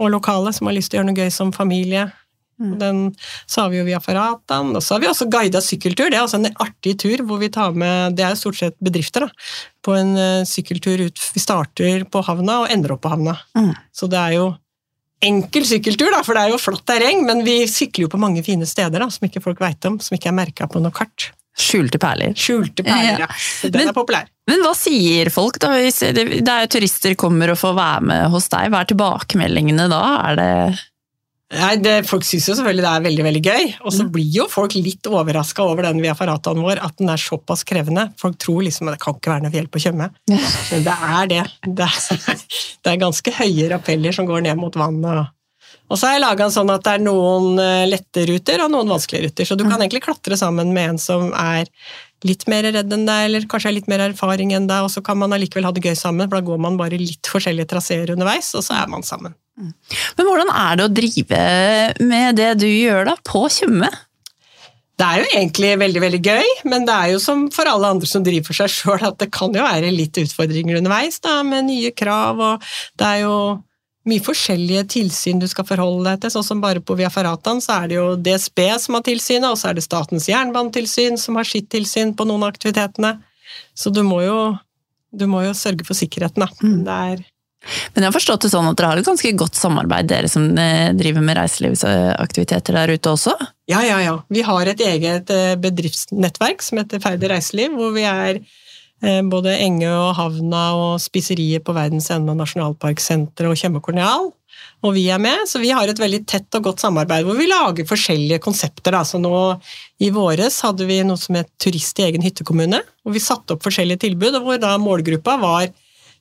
Og 0.01 0.11
lokale 0.15 0.53
som 0.57 0.71
har 0.71 0.77
lyst 0.77 0.93
til 0.93 0.99
å 0.99 1.03
gjøre 1.03 1.11
noe 1.13 1.21
gøy 1.21 1.33
som 1.35 1.53
familie. 1.55 2.09
Mm. 2.61 2.73
Den, 2.81 2.99
har 3.57 3.69
vi 3.73 3.79
jo 3.79 3.87
Via 3.87 4.01
Ferrataen, 4.05 4.75
og 4.77 4.83
så 4.85 4.95
har 4.95 5.05
vi 5.05 5.09
også 5.09 5.29
guida 5.33 5.63
sykkeltur. 5.65 6.11
Det 6.13 6.19
er 6.19 6.27
også 6.27 6.41
en 6.43 6.51
artig 6.61 6.99
tur 7.01 7.23
hvor 7.25 7.41
vi 7.41 7.49
tar 7.53 7.73
med 7.73 8.19
Det 8.19 8.25
er 8.27 8.35
jo 8.35 8.41
stort 8.43 8.59
sett 8.59 8.77
bedrifter, 8.85 9.25
da. 9.25 9.47
På 9.85 9.97
en 9.97 10.13
eh, 10.21 10.43
sykkeltur 10.49 11.07
ut 11.07 11.23
Vi 11.35 11.41
starter 11.41 12.05
på 12.05 12.25
havna 12.27 12.63
og 12.65 12.75
ender 12.75 12.97
opp 12.97 13.05
på 13.07 13.13
havna. 13.15 13.39
Mm. 13.57 13.73
Så 13.97 14.11
det 14.13 14.21
er 14.21 14.37
jo 14.37 14.51
enkel 15.25 15.67
sykkeltur, 15.69 16.13
da, 16.13 16.23
for 16.25 16.37
det 16.37 16.47
er 16.47 16.55
jo 16.55 16.61
flott 16.61 16.85
terreng, 16.89 17.25
men 17.29 17.43
vi 17.45 17.63
sykler 17.69 18.07
jo 18.07 18.13
på 18.13 18.21
mange 18.21 18.45
fine 18.45 18.69
steder 18.69 19.03
da, 19.05 19.09
som 19.13 19.27
ikke 19.29 19.43
folk 19.45 19.61
veit 19.61 19.85
om, 19.89 19.99
som 20.01 20.17
ikke 20.17 20.31
er 20.33 20.37
merka 20.37 20.69
på 20.69 20.81
noe 20.85 20.95
kart. 20.97 21.31
Skjulte 21.61 22.01
perler. 22.01 22.33
Skjulte 22.39 22.85
perler, 22.87 23.27
ja. 23.27 23.29
Så 23.37 23.69
den 23.69 23.83
Men- 23.83 23.93
er 23.93 23.97
populær. 23.97 24.29
Men 24.51 24.65
hva 24.67 24.75
sier 24.77 25.31
folk 25.33 25.61
da? 25.63 25.73
Hvis 25.79 26.03
det 26.03 26.27
det 26.31 26.51
er 26.51 26.67
jo 26.67 26.75
turister 26.75 27.17
kommer 27.19 27.53
og 27.53 27.61
får 27.61 27.75
være 27.79 28.07
med 28.11 28.31
hos 28.35 28.51
deg. 28.53 28.71
Hva 28.73 28.83
er 28.83 28.91
tilbakemeldingene 28.91 29.91
da? 29.93 30.05
Er 30.31 30.41
det 30.41 30.55
Nei, 31.51 31.73
det, 31.83 31.95
Folk 32.07 32.23
syns 32.23 32.45
jo 32.47 32.55
selvfølgelig 32.55 32.85
det 32.85 32.91
er 32.91 33.07
veldig 33.09 33.25
veldig 33.27 33.41
gøy, 33.43 33.65
og 33.83 33.95
så 33.95 34.05
blir 34.15 34.29
jo 34.37 34.45
folk 34.51 34.77
litt 34.79 35.09
overraska 35.11 35.65
over 35.67 35.89
den 35.89 35.99
Via 35.99 36.15
Ferrataen 36.15 36.63
vår, 36.63 36.79
at 36.79 36.95
den 37.01 37.11
er 37.11 37.19
såpass 37.19 37.65
krevende. 37.67 38.05
Folk 38.21 38.39
tror 38.39 38.63
liksom 38.63 38.87
at 38.87 38.95
det 38.95 39.03
kan 39.03 39.17
ikke 39.19 39.33
være 39.33 39.45
noe 39.49 39.55
fjell 39.57 39.67
på 39.67 39.83
Tjøme, 39.83 40.07
men 40.71 40.87
det 40.87 40.95
er 40.95 41.33
det. 41.33 41.43
Det 41.67 41.89
er, 41.89 42.39
det 42.87 42.93
er 42.93 43.03
ganske 43.03 43.35
høye 43.41 43.67
rappeller 43.75 44.15
som 44.15 44.31
går 44.31 44.47
ned 44.47 44.63
mot 44.63 44.79
vannet. 44.79 45.35
Og, 45.91 45.99
så 45.99 46.07
har 46.07 46.15
jeg 46.17 46.23
laga 46.23 46.47
sånn 46.55 46.71
at 46.71 46.85
det 46.87 46.93
er 46.97 47.03
noen 47.03 47.59
eh, 47.59 47.89
lette 47.91 48.23
ruter 48.31 48.63
og 48.63 48.71
noen 48.71 48.93
vanskelige 48.95 49.27
ruter, 49.27 49.49
så 49.49 49.59
du 49.59 49.65
kan 49.67 49.81
egentlig 49.81 50.05
klatre 50.05 50.39
sammen 50.39 50.71
med 50.77 50.93
en 50.95 51.03
som 51.03 51.33
er 51.35 51.67
litt 52.27 52.45
mer 52.53 52.69
redd 52.69 52.93
enn 52.93 53.07
deg, 53.09 53.27
eller 53.27 53.47
kanskje 53.51 53.71
har 53.71 53.77
litt 53.77 53.89
mer 53.91 54.05
erfaring 54.05 54.53
enn 54.55 54.69
deg, 54.71 54.85
og 54.85 54.93
så 54.93 55.03
kan 55.05 55.19
man 55.19 55.33
allikevel 55.35 55.67
ha 55.67 55.73
det 55.75 55.83
gøy 55.85 55.97
sammen, 55.99 56.29
for 56.29 56.39
da 56.39 56.47
går 56.47 56.61
man 56.63 56.77
bare 56.81 57.01
litt 57.01 57.31
forskjellige 57.33 57.73
traseer 57.73 58.13
underveis, 58.15 58.53
og 58.59 58.65
så 58.67 58.77
er 58.83 58.93
man 58.93 59.07
sammen. 59.07 59.35
Men 59.61 60.29
hvordan 60.29 60.53
er 60.53 60.79
det 60.79 60.87
å 60.87 60.93
drive 61.01 61.41
med 62.07 62.39
det 62.39 62.53
du 62.63 62.69
gjør 62.69 63.11
da, 63.11 63.17
på 63.27 63.45
Tjøme? 63.53 63.91
Det 65.01 65.07
er 65.09 65.23
jo 65.23 65.29
egentlig 65.33 65.71
veldig 65.81 66.01
veldig 66.03 66.21
gøy, 66.21 66.49
men 66.69 66.85
det 66.85 66.93
er 66.93 67.13
jo 67.15 67.21
som 67.25 67.47
for 67.53 67.69
alle 67.71 67.89
andre 67.95 68.09
som 68.09 68.25
driver 68.25 68.51
for 68.51 68.59
seg 68.59 68.73
sjøl, 68.75 69.01
at 69.09 69.17
det 69.23 69.31
kan 69.33 69.55
jo 69.57 69.65
være 69.65 69.93
litt 69.95 70.21
utfordringer 70.21 70.77
underveis, 70.77 71.23
da, 71.25 71.39
med 71.47 71.71
nye 71.71 71.93
krav, 71.97 72.41
og 72.45 72.71
det 73.01 73.09
er 73.09 73.23
jo 73.25 73.37
mye 74.09 74.23
forskjellige 74.25 74.85
tilsyn 74.95 75.41
du 75.43 75.47
skal 75.51 75.67
forholde 75.69 76.07
deg 76.09 76.23
til. 76.23 76.33
Sånn 76.33 76.47
som 76.47 76.63
bare 76.63 76.81
på 76.81 76.97
Via 76.99 77.11
Ferratan 77.13 77.61
så 77.61 77.83
er 77.83 77.91
det 77.91 77.99
jo 77.99 78.07
DSB 78.17 78.63
som 78.81 78.97
har 78.97 79.05
tilsynet, 79.07 79.51
og 79.51 79.59
så 79.61 79.71
er 79.71 79.77
det 79.77 79.85
Statens 79.85 80.29
jernbanetilsyn 80.31 81.21
som 81.21 81.37
har 81.37 81.49
sitt 81.49 81.69
tilsyn 81.73 82.15
på 82.17 82.27
noen 82.29 82.47
av 82.47 82.55
aktivitetene. 82.55 83.19
Så 83.77 83.93
du 83.93 84.01
må 84.07 84.23
jo, 84.25 84.39
du 85.13 85.27
må 85.29 85.45
jo 85.45 85.53
sørge 85.57 85.85
for 85.87 85.99
sikkerheten, 85.99 86.47
da. 86.47 86.49
Mm. 86.65 86.81
Det 86.87 86.97
er 87.13 87.29
Men 87.93 88.07
jeg 88.07 88.09
har 88.09 88.17
forstått 88.17 88.47
det 88.47 88.53
sånn 88.55 88.71
at 88.71 88.79
dere 88.79 88.95
har 88.95 89.03
et 89.03 89.11
ganske 89.11 89.35
godt 89.43 89.59
samarbeid, 89.59 90.09
dere 90.09 90.31
som 90.33 90.47
eh, 90.57 90.95
driver 90.97 91.21
med 91.27 91.37
reiselivsaktiviteter 91.37 92.79
der 92.79 92.95
ute 92.97 93.13
også? 93.13 93.37
Ja, 93.69 93.83
ja, 93.85 93.99
ja. 94.01 94.17
Vi 94.33 94.47
har 94.47 94.71
et 94.71 94.81
eget 94.81 95.29
eh, 95.35 95.59
bedriftsnettverk 95.61 96.65
som 96.65 96.81
heter 96.81 97.05
Ferdig 97.05 97.29
reiseliv, 97.35 97.77
hvor 97.77 97.93
vi 97.93 98.09
er 98.09 98.41
både 99.01 99.55
Enge 99.65 99.89
og 99.89 100.11
Havna 100.19 100.65
og 100.77 101.01
spiseriet 101.01 101.65
på 101.65 101.73
Verdens 101.73 102.11
Ende 102.13 102.35
og 102.35 102.41
Nasjonalparksenteret 102.43 103.49
og 103.49 103.57
Tjøme 103.57 103.81
korneal 103.81 104.27
Og 104.85 104.93
vi 104.93 105.07
er 105.09 105.21
med, 105.21 105.47
så 105.49 105.61
vi 105.63 105.71
har 105.73 105.89
et 105.89 106.01
veldig 106.01 106.21
tett 106.29 106.59
og 106.59 106.67
godt 106.69 106.85
samarbeid 106.85 107.25
hvor 107.25 107.39
vi 107.39 107.49
lager 107.49 107.89
forskjellige 107.89 108.43
konsepter. 108.45 108.97
Altså 108.99 109.21
nå 109.21 109.33
i 110.01 110.11
våres 110.13 110.61
hadde 110.65 110.85
vi 110.89 111.01
noe 111.07 111.21
som 111.21 111.39
het 111.41 111.49
Turist 111.61 112.01
i 112.01 112.07
egen 112.11 112.25
hyttekommune, 112.25 112.83
hvor 113.03 113.17
vi 113.17 113.25
satte 113.25 113.57
opp 113.57 113.65
forskjellige 113.65 114.05
tilbud, 114.05 114.37
og 114.37 114.47
hvor 114.47 114.61
da 114.61 114.77
målgruppa 114.81 115.37
var 115.41 115.71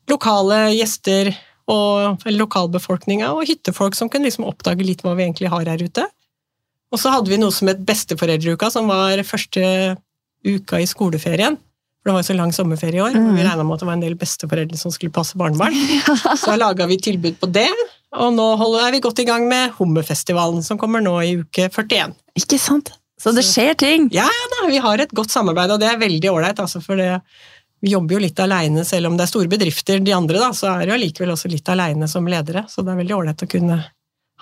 lokale 0.10 0.70
gjester 0.76 1.34
og 1.70 2.26
lokalbefolkninga 2.26 3.30
og 3.36 3.46
hyttefolk 3.48 3.96
som 3.98 4.10
kunne 4.10 4.28
liksom 4.28 4.48
oppdage 4.50 4.86
litt 4.86 5.04
hva 5.06 5.14
vi 5.18 5.28
egentlig 5.28 5.52
har 5.54 5.70
her 5.70 5.84
ute. 5.84 6.08
Og 6.90 7.02
så 7.02 7.12
hadde 7.14 7.30
vi 7.30 7.38
noe 7.38 7.54
som 7.54 7.70
het 7.70 7.82
Besteforeldreuka, 7.86 8.72
som 8.74 8.90
var 8.90 9.22
første 9.28 9.64
uka 10.48 10.80
i 10.82 10.88
skoleferien. 10.90 11.60
For 12.00 12.10
det 12.10 12.16
var 12.16 12.24
jo 12.24 12.30
så 12.30 12.38
lang 12.38 12.52
sommerferie 12.56 13.02
i 13.02 13.04
år, 13.04 13.18
og 13.20 13.34
vi 13.36 13.44
regna 13.44 13.64
med 13.68 13.76
at 13.76 13.82
det 13.84 13.88
var 13.90 13.98
en 13.98 14.04
del 14.06 14.16
besteforeldre 14.20 14.80
som 14.80 14.94
skulle 14.96 15.12
passe 15.12 15.36
barnebarn. 15.40 15.76
Så 16.40 16.56
laga 16.56 16.88
vi 16.88 16.96
tilbud 17.10 17.36
på 17.42 17.50
det, 17.52 17.68
og 18.16 18.32
nå 18.38 18.46
er 18.80 18.94
vi 18.96 19.02
godt 19.04 19.20
i 19.20 19.28
gang 19.28 19.50
med 19.52 19.76
Hummerfestivalen, 19.76 20.64
som 20.64 20.80
kommer 20.80 21.04
nå 21.04 21.18
i 21.28 21.36
uke 21.42 21.68
41. 21.68 22.16
Ikke 22.40 22.58
sant? 22.62 22.94
Så 23.20 23.34
det 23.36 23.44
skjer 23.44 23.76
ting! 23.76 24.08
Ja 24.16 24.30
da, 24.56 24.64
vi 24.72 24.80
har 24.80 25.04
et 25.04 25.12
godt 25.12 25.36
samarbeid, 25.36 25.76
og 25.76 25.84
det 25.84 25.90
er 25.92 26.00
veldig 26.00 26.32
ålreit, 26.32 26.64
altså, 26.64 26.80
for 26.80 26.96
det, 26.96 27.20
vi 27.84 27.92
jobber 27.92 28.16
jo 28.16 28.24
litt 28.24 28.40
aleine, 28.40 28.88
selv 28.88 29.12
om 29.12 29.20
det 29.20 29.28
er 29.28 29.32
store 29.34 29.52
bedrifter, 29.52 30.00
de 30.00 30.16
andre, 30.16 30.40
da, 30.40 30.54
så 30.56 30.72
er 30.72 30.86
det 30.86 30.94
jo 30.94 31.00
allikevel 31.02 31.36
også 31.36 31.52
litt 31.52 31.68
aleine 31.72 32.08
som 32.12 32.28
ledere. 32.32 32.64
Så 32.72 32.84
det 32.84 32.96
er 32.96 33.02
veldig 33.04 33.18
ålreit 33.20 33.44
å 33.44 33.52
kunne 33.52 33.82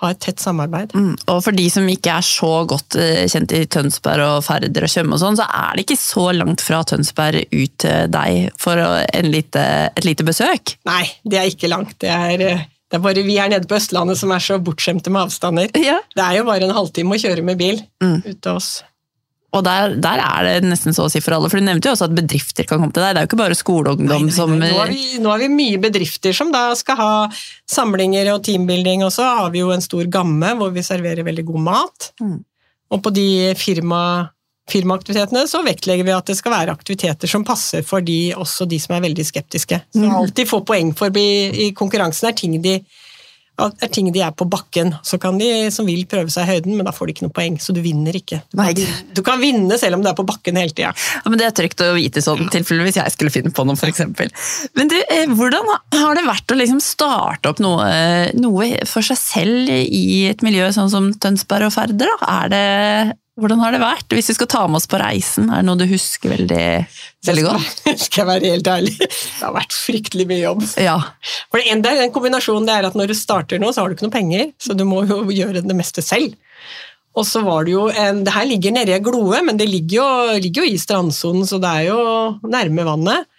ha 0.01 0.09
et 0.13 0.19
tett 0.21 0.39
samarbeid. 0.39 0.91
Mm. 0.93 1.15
Og 1.33 1.39
for 1.43 1.55
de 1.57 1.65
som 1.73 1.87
ikke 1.89 2.11
er 2.19 2.25
så 2.25 2.51
godt 2.69 2.95
eh, 3.01 3.23
kjent 3.31 3.51
i 3.57 3.63
Tønsberg 3.65 4.21
og 4.27 4.43
Færder 4.45 4.85
og 4.85 4.91
Tjøme 4.93 5.17
og 5.17 5.21
sånn, 5.23 5.37
så 5.39 5.47
er 5.49 5.75
det 5.79 5.87
ikke 5.87 5.97
så 6.01 6.27
langt 6.37 6.61
fra 6.61 6.83
Tønsberg 6.85 7.47
ut 7.49 7.77
til 7.81 8.11
deg 8.13 8.51
for 8.61 8.77
en 8.77 9.29
lite, 9.33 9.63
et 9.97 10.05
lite 10.05 10.25
besøk. 10.27 10.75
Nei, 10.85 11.03
det 11.25 11.39
er 11.41 11.49
ikke 11.49 11.71
langt. 11.71 11.95
Det 12.03 12.09
er, 12.13 12.43
eh, 12.45 12.65
det 12.87 12.99
er 12.99 13.03
bare 13.03 13.23
vi 13.25 13.39
her 13.41 13.49
nede 13.49 13.67
på 13.67 13.75
Østlandet 13.79 14.19
som 14.21 14.31
er 14.31 14.39
så 14.45 14.59
bortskjemte 14.63 15.09
med 15.11 15.25
avstander. 15.25 15.73
Ja. 15.81 15.97
Det 16.15 16.23
er 16.23 16.37
jo 16.39 16.45
bare 16.47 16.69
en 16.69 16.77
halvtime 16.77 17.17
å 17.17 17.21
kjøre 17.25 17.43
med 17.43 17.57
bil 17.57 17.81
Mm. 18.03 18.21
ut 18.25 18.41
til 18.41 18.51
oss. 18.53 18.83
Og 19.55 19.63
der, 19.63 19.93
der 20.03 20.19
er 20.19 20.47
det 20.47 20.67
nesten 20.67 20.95
så 20.95 21.05
å 21.07 21.11
si 21.11 21.21
for 21.23 21.37
alle, 21.37 21.47
for 21.47 21.61
du 21.61 21.63
nevnte 21.63 21.87
jo 21.87 21.93
også 21.95 22.09
at 22.09 22.15
bedrifter 22.17 22.67
kan 22.67 22.81
komme 22.81 22.91
til 22.91 23.03
deg. 23.05 23.13
Det 23.15 23.21
er 23.21 23.25
jo 23.25 23.29
ikke 23.29 23.39
bare 23.39 23.57
skoleungdom 23.57 24.27
som. 24.35 24.51
Nå, 24.59 24.71
har 24.75 24.91
vi, 24.91 25.05
nå 25.23 25.31
har 25.31 25.39
vi 25.39 25.47
mye 25.53 25.79
bedrifter 25.81 26.35
som 26.35 26.51
da 26.53 26.65
skal 26.75 26.99
ha 26.99 27.11
samlinger 27.71 28.33
og 28.33 28.43
teambuilding, 28.47 29.05
og 29.07 29.13
så 29.15 29.29
har 29.39 29.53
vi 29.55 29.63
jo 29.63 29.71
en 29.71 29.83
stor 29.83 30.09
gamme 30.11 30.51
hvor 30.59 30.75
vi 30.75 30.83
serverer 30.85 31.25
veldig 31.27 31.47
god 31.47 31.63
mat. 31.69 32.09
Mm. 32.19 32.41
Og 32.91 33.03
på 33.03 33.13
de 33.15 33.27
firma, 33.59 34.01
firmaaktivitetene 34.71 35.47
så 35.47 35.63
vektlegger 35.63 36.07
vi 36.07 36.15
at 36.15 36.27
det 36.27 36.37
skal 36.39 36.53
være 36.57 36.75
aktiviteter 36.75 37.31
som 37.31 37.47
passer 37.47 37.87
for 37.87 38.03
de, 38.03 38.35
også 38.35 38.67
de 38.67 38.79
som 38.83 38.97
er 38.97 39.07
veldig 39.07 39.25
skeptiske. 39.31 39.79
Så 39.95 40.03
Mm. 40.03 40.31
få 40.35 40.47
får 40.57 40.65
poeng 40.67 40.95
for 40.95 41.07
i, 41.15 41.67
i 41.67 41.71
konkurransen, 41.71 42.29
er 42.29 42.35
ting 42.35 42.59
de 42.61 42.81
er 43.57 43.91
ting 43.93 44.09
de 44.13 44.21
er 44.21 44.33
på 44.37 44.45
bakken. 44.49 44.93
Så 45.05 45.19
kan 45.21 45.37
de 45.39 45.49
som 45.73 45.87
vil 45.89 46.05
prøve 46.09 46.31
seg 46.33 46.45
i 46.45 46.57
høyden, 46.57 46.77
men 46.77 46.87
da 46.87 46.93
får 46.95 47.09
de 47.09 47.15
ikke 47.15 47.25
noe 47.25 47.35
poeng, 47.35 47.57
så 47.61 47.73
du 47.75 47.81
vinner 47.83 48.15
ikke. 48.17 48.41
Du 48.51 48.59
kan, 48.61 48.81
du 49.17 49.21
kan 49.25 49.41
vinne 49.41 49.79
selv 49.81 49.97
om 49.97 50.05
du 50.05 50.09
er 50.11 50.17
på 50.17 50.25
bakken 50.27 50.59
hele 50.59 50.75
tida. 50.75 50.93
Ja, 50.93 51.25
men 51.27 51.39
Det 51.41 51.47
er 51.47 51.55
trygt 51.57 51.83
å 51.85 51.91
vite 51.97 52.23
sånn, 52.23 52.47
tilfelle 52.53 52.85
hvis 52.87 52.99
jeg 52.99 53.15
skulle 53.15 53.33
finne 53.33 53.53
på 53.53 53.65
noe, 53.67 53.77
f.eks. 53.77 54.03
Men 54.77 54.91
du, 54.91 54.97
eh, 54.99 55.25
hvordan 55.29 55.71
har 55.97 56.17
det 56.17 56.25
vært 56.27 56.53
å 56.53 56.59
liksom 56.59 56.81
starte 56.83 57.53
opp 57.53 57.61
noe, 57.63 57.87
noe 58.37 58.71
for 58.89 59.05
seg 59.05 59.19
selv 59.21 59.71
i 59.71 60.27
et 60.29 60.43
miljø 60.45 60.69
sånn 60.75 60.91
som 60.93 61.09
Tønsberg 61.17 61.69
og 61.69 61.75
Færder? 61.75 62.13
Er 62.27 62.53
det, 62.53 62.65
hvordan 63.37 63.61
har 63.61 63.75
det 63.75 63.81
vært? 63.83 64.07
Hvis 64.17 64.31
vi 64.31 64.35
skal 64.39 64.49
ta 64.49 64.63
med 64.65 64.79
oss 64.79 64.89
på 64.89 64.97
reisen, 64.97 65.51
er 65.51 65.61
det 65.61 65.67
noe 65.67 65.77
du 65.77 65.85
husker 65.89 66.33
veldig, 66.33 66.65
veldig 67.27 67.45
godt? 67.45 67.83
Skal 68.07 68.23
jeg 68.23 68.29
være 68.31 68.51
helt 68.53 68.69
ærlig? 68.71 68.95
Det 68.97 69.43
har 69.43 69.53
vært 69.53 69.77
fryktelig 69.77 70.25
mye 70.29 70.41
jobb. 70.41 70.65
Ja. 70.81 70.97
For 71.51 71.61
det 71.61 71.69
ene 71.73 71.93
er 71.93 72.07
en 72.07 72.15
kombinasjon 72.15 72.65
det 72.67 72.79
er 72.79 72.89
at 72.89 72.97
når 72.97 73.13
du 73.13 73.15
starter 73.17 73.61
nå, 73.61 73.69
så 73.71 73.83
har 73.83 73.89
du 73.89 73.97
ikke 73.97 74.07
noe 74.07 74.15
penger, 74.17 74.49
så 74.57 74.73
du 74.77 74.83
må 74.89 75.03
jo 75.05 75.21
gjøre 75.29 75.61
det 75.61 75.77
meste 75.77 76.01
selv. 76.05 76.33
Og 77.17 77.25
så 77.25 77.41
var 77.45 77.65
det 77.65 77.73
jo 77.73 77.87
en 77.89 78.19
Det 78.25 78.33
her 78.33 78.45
ligger 78.45 78.73
nede 78.75 78.93
i 78.93 79.01
Gloe, 79.01 79.41
men 79.45 79.57
det 79.57 79.69
ligger 79.69 79.97
jo, 79.99 80.09
ligger 80.41 80.65
jo 80.65 80.73
i 80.73 80.81
strandsonen, 80.81 81.45
så 81.49 81.61
det 81.61 81.71
er 81.79 81.87
jo 81.91 82.01
nærme 82.45 82.85
vannet. 82.89 83.29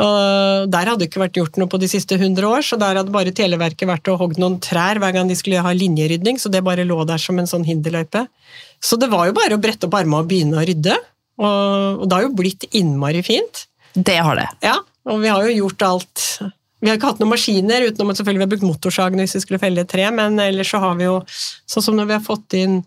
Og 0.00 0.70
Der 0.72 0.88
hadde 0.88 1.02
det 1.02 1.10
ikke 1.10 1.22
vært 1.24 1.38
gjort 1.38 1.58
noe 1.60 1.70
på 1.70 1.80
de 1.80 1.88
siste 1.90 2.16
100 2.16 2.46
år, 2.48 2.64
så 2.64 2.78
der 2.80 3.00
hadde 3.00 3.12
bare 3.14 3.34
Televerket 3.36 3.88
vært 3.88 4.08
og 4.12 4.20
hogd 4.22 4.40
noen 4.40 4.58
trær 4.62 5.00
hver 5.02 5.14
gang 5.16 5.28
de 5.28 5.36
skulle 5.38 5.62
ha 5.64 5.72
linjerydning, 5.76 6.38
så 6.40 6.52
det 6.52 6.64
bare 6.66 6.86
lå 6.88 7.02
der 7.08 7.20
som 7.20 7.40
en 7.40 7.50
sånn 7.50 7.66
hinderløype. 7.68 8.24
Så 8.80 8.96
det 9.00 9.10
var 9.12 9.28
jo 9.28 9.36
bare 9.36 9.58
å 9.58 9.62
brette 9.62 9.88
opp 9.88 9.98
armene 9.98 10.22
og 10.22 10.30
begynne 10.30 10.60
å 10.60 10.64
rydde, 10.66 10.96
og, 11.40 12.00
og 12.00 12.06
det 12.06 12.16
har 12.16 12.24
jo 12.26 12.38
blitt 12.38 12.68
innmari 12.76 13.20
fint. 13.26 13.66
Det 13.92 14.16
har 14.22 14.38
det. 14.38 14.48
Ja, 14.64 14.78
og 15.10 15.20
vi 15.22 15.32
har 15.32 15.44
jo 15.48 15.66
gjort 15.66 15.84
alt. 15.88 16.24
Vi 16.80 16.88
har 16.88 16.96
ikke 16.96 17.10
hatt 17.12 17.20
noen 17.20 17.34
maskiner, 17.34 17.84
utenom 17.90 18.12
at 18.12 18.20
selvfølgelig 18.20 18.40
vi 18.40 18.46
har 18.46 18.52
brukt 18.54 18.68
motorsagen 18.68 19.20
hvis 19.20 19.36
vi 19.36 19.42
skulle 19.44 19.60
felle 19.60 19.84
et 19.84 19.90
tre, 19.90 20.06
men 20.16 20.40
ellers 20.40 20.72
så 20.72 20.80
har 20.80 20.96
vi 20.96 21.08
jo, 21.08 21.18
sånn 21.68 21.84
som 21.84 21.98
når 21.98 22.08
vi 22.08 22.16
har 22.16 22.24
fått 22.24 22.56
inn 22.56 22.80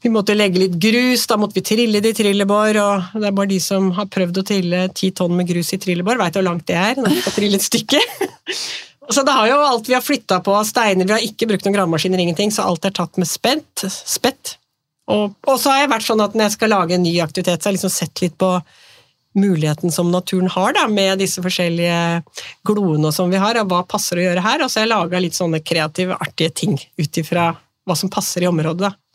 vi 0.00 0.12
måtte 0.12 0.36
legge 0.36 0.62
litt 0.62 0.76
grus, 0.80 1.26
da 1.28 1.36
måtte 1.40 1.58
vi 1.58 1.64
trille 1.66 2.00
det 2.00 2.14
i 2.14 2.18
trillebår, 2.22 2.78
og 2.80 3.18
det 3.20 3.28
er 3.28 3.34
bare 3.36 3.50
de 3.50 3.58
som 3.60 3.90
har 3.96 4.08
prøvd 4.12 4.40
å 4.40 4.46
trille 4.48 4.84
ti 4.96 5.10
tonn 5.16 5.34
med 5.36 5.48
grus 5.50 5.74
i 5.76 5.80
trillebår, 5.82 6.20
veit 6.20 6.38
hvor 6.38 6.46
langt 6.46 6.66
det 6.70 6.78
er 6.80 7.00
når 7.00 7.12
vi 7.12 7.20
skal 7.20 7.36
trille 7.36 7.60
et 7.60 7.66
stykke. 7.66 8.00
Så 9.10 9.24
det 9.26 9.34
har 9.34 9.48
jo 9.50 9.58
alt 9.66 9.88
vi 9.90 9.96
har 9.96 10.04
flytta 10.04 10.38
på 10.46 10.54
av 10.54 10.66
steiner, 10.68 11.08
vi 11.08 11.16
har 11.16 11.24
ikke 11.24 11.48
brukt 11.50 11.66
noen 11.66 11.74
gravemaskiner, 11.74 12.20
ingenting, 12.22 12.52
så 12.54 12.62
alt 12.70 12.84
er 12.86 12.92
tatt 12.94 13.18
med 13.18 13.26
spett. 13.26 13.82
spett. 13.90 14.52
Og, 15.10 15.34
og 15.50 15.56
så 15.58 15.72
har 15.72 15.80
jeg 15.80 15.90
vært 15.90 16.06
sånn 16.06 16.22
at 16.22 16.36
når 16.36 16.46
jeg 16.46 16.54
skal 16.54 16.70
lage 16.70 16.94
en 16.94 17.02
ny 17.02 17.16
aktivitet, 17.24 17.58
så 17.58 17.66
har 17.66 17.72
jeg 17.72 17.80
liksom 17.80 17.94
sett 17.96 18.22
litt 18.22 18.36
på 18.38 18.52
muligheten 19.34 19.90
som 19.94 20.12
naturen 20.14 20.46
har, 20.54 20.76
da, 20.78 20.86
med 20.90 21.18
disse 21.22 21.42
forskjellige 21.42 22.22
gloene 22.66 23.10
som 23.14 23.34
vi 23.34 23.42
har, 23.42 23.58
og 23.58 23.70
hva 23.70 23.82
passer 23.90 24.18
å 24.20 24.24
gjøre 24.28 24.46
her. 24.46 24.62
Og 24.62 24.70
så 24.70 24.80
har 24.80 24.86
jeg 24.86 24.94
laga 24.94 25.22
litt 25.26 25.38
sånne 25.38 25.62
kreative, 25.62 26.14
artige 26.14 26.54
ting 26.62 26.78
ut 26.78 27.20
ifra 27.22 27.50
hva 27.86 27.98
som 27.98 28.12
passer 28.12 28.46
i 28.46 28.50
området. 28.50 28.90
da. 28.90 29.09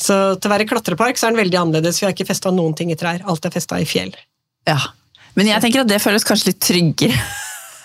Så 0.00 0.16
til 0.40 0.48
å 0.48 0.54
være 0.54 0.66
klatrepark 0.68 1.18
så 1.20 1.28
er 1.28 1.34
den 1.34 1.42
veldig 1.42 1.58
annerledes, 1.60 2.00
jeg 2.00 2.08
har 2.08 2.16
ikke 2.16 2.30
festa 2.30 2.52
noen 2.54 2.72
ting 2.76 2.92
i 2.92 2.98
trær. 2.98 3.20
Alt 3.28 3.46
er 3.46 3.52
festa 3.52 3.80
i 3.80 3.88
fjell. 3.88 4.14
Ja. 4.68 4.78
Men 5.36 5.50
jeg 5.50 5.62
tenker 5.62 5.84
at 5.84 5.90
det 5.90 6.00
føles 6.02 6.24
kanskje 6.26 6.52
litt 6.52 6.62
tryggere. 6.64 7.20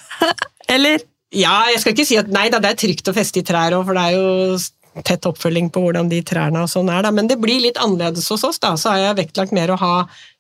Eller? 0.75 1.03
Ja, 1.35 1.57
jeg 1.73 1.81
skal 1.81 1.95
ikke 1.95 2.07
si 2.07 2.17
at 2.19 2.31
nei 2.31 2.47
da, 2.53 2.61
det 2.63 2.71
er 2.71 2.79
trygt 2.79 3.11
å 3.11 3.15
feste 3.15 3.41
i 3.41 3.45
trær 3.45 3.75
òg, 3.75 3.83
for 3.87 3.97
det 3.97 4.05
er 4.07 4.15
jo 4.15 5.03
tett 5.03 5.27
oppfølging 5.27 5.67
på 5.75 5.81
hvordan 5.83 6.07
de 6.11 6.21
trærne 6.25 6.61
og 6.63 6.71
sånn 6.71 6.89
er, 6.93 7.03
da. 7.03 7.11
Men 7.11 7.27
det 7.27 7.39
blir 7.41 7.59
litt 7.65 7.79
annerledes 7.81 8.29
hos 8.31 8.45
oss, 8.47 8.61
da. 8.63 8.75
Så 8.79 8.93
har 8.93 9.01
jeg 9.01 9.19
vektlagt 9.19 9.55
mer 9.55 9.73
å 9.73 9.79
ha 9.81 9.95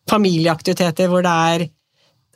familieaktiviteter 0.09 1.11
hvor 1.11 1.25
det 1.25 1.33
er 1.51 1.65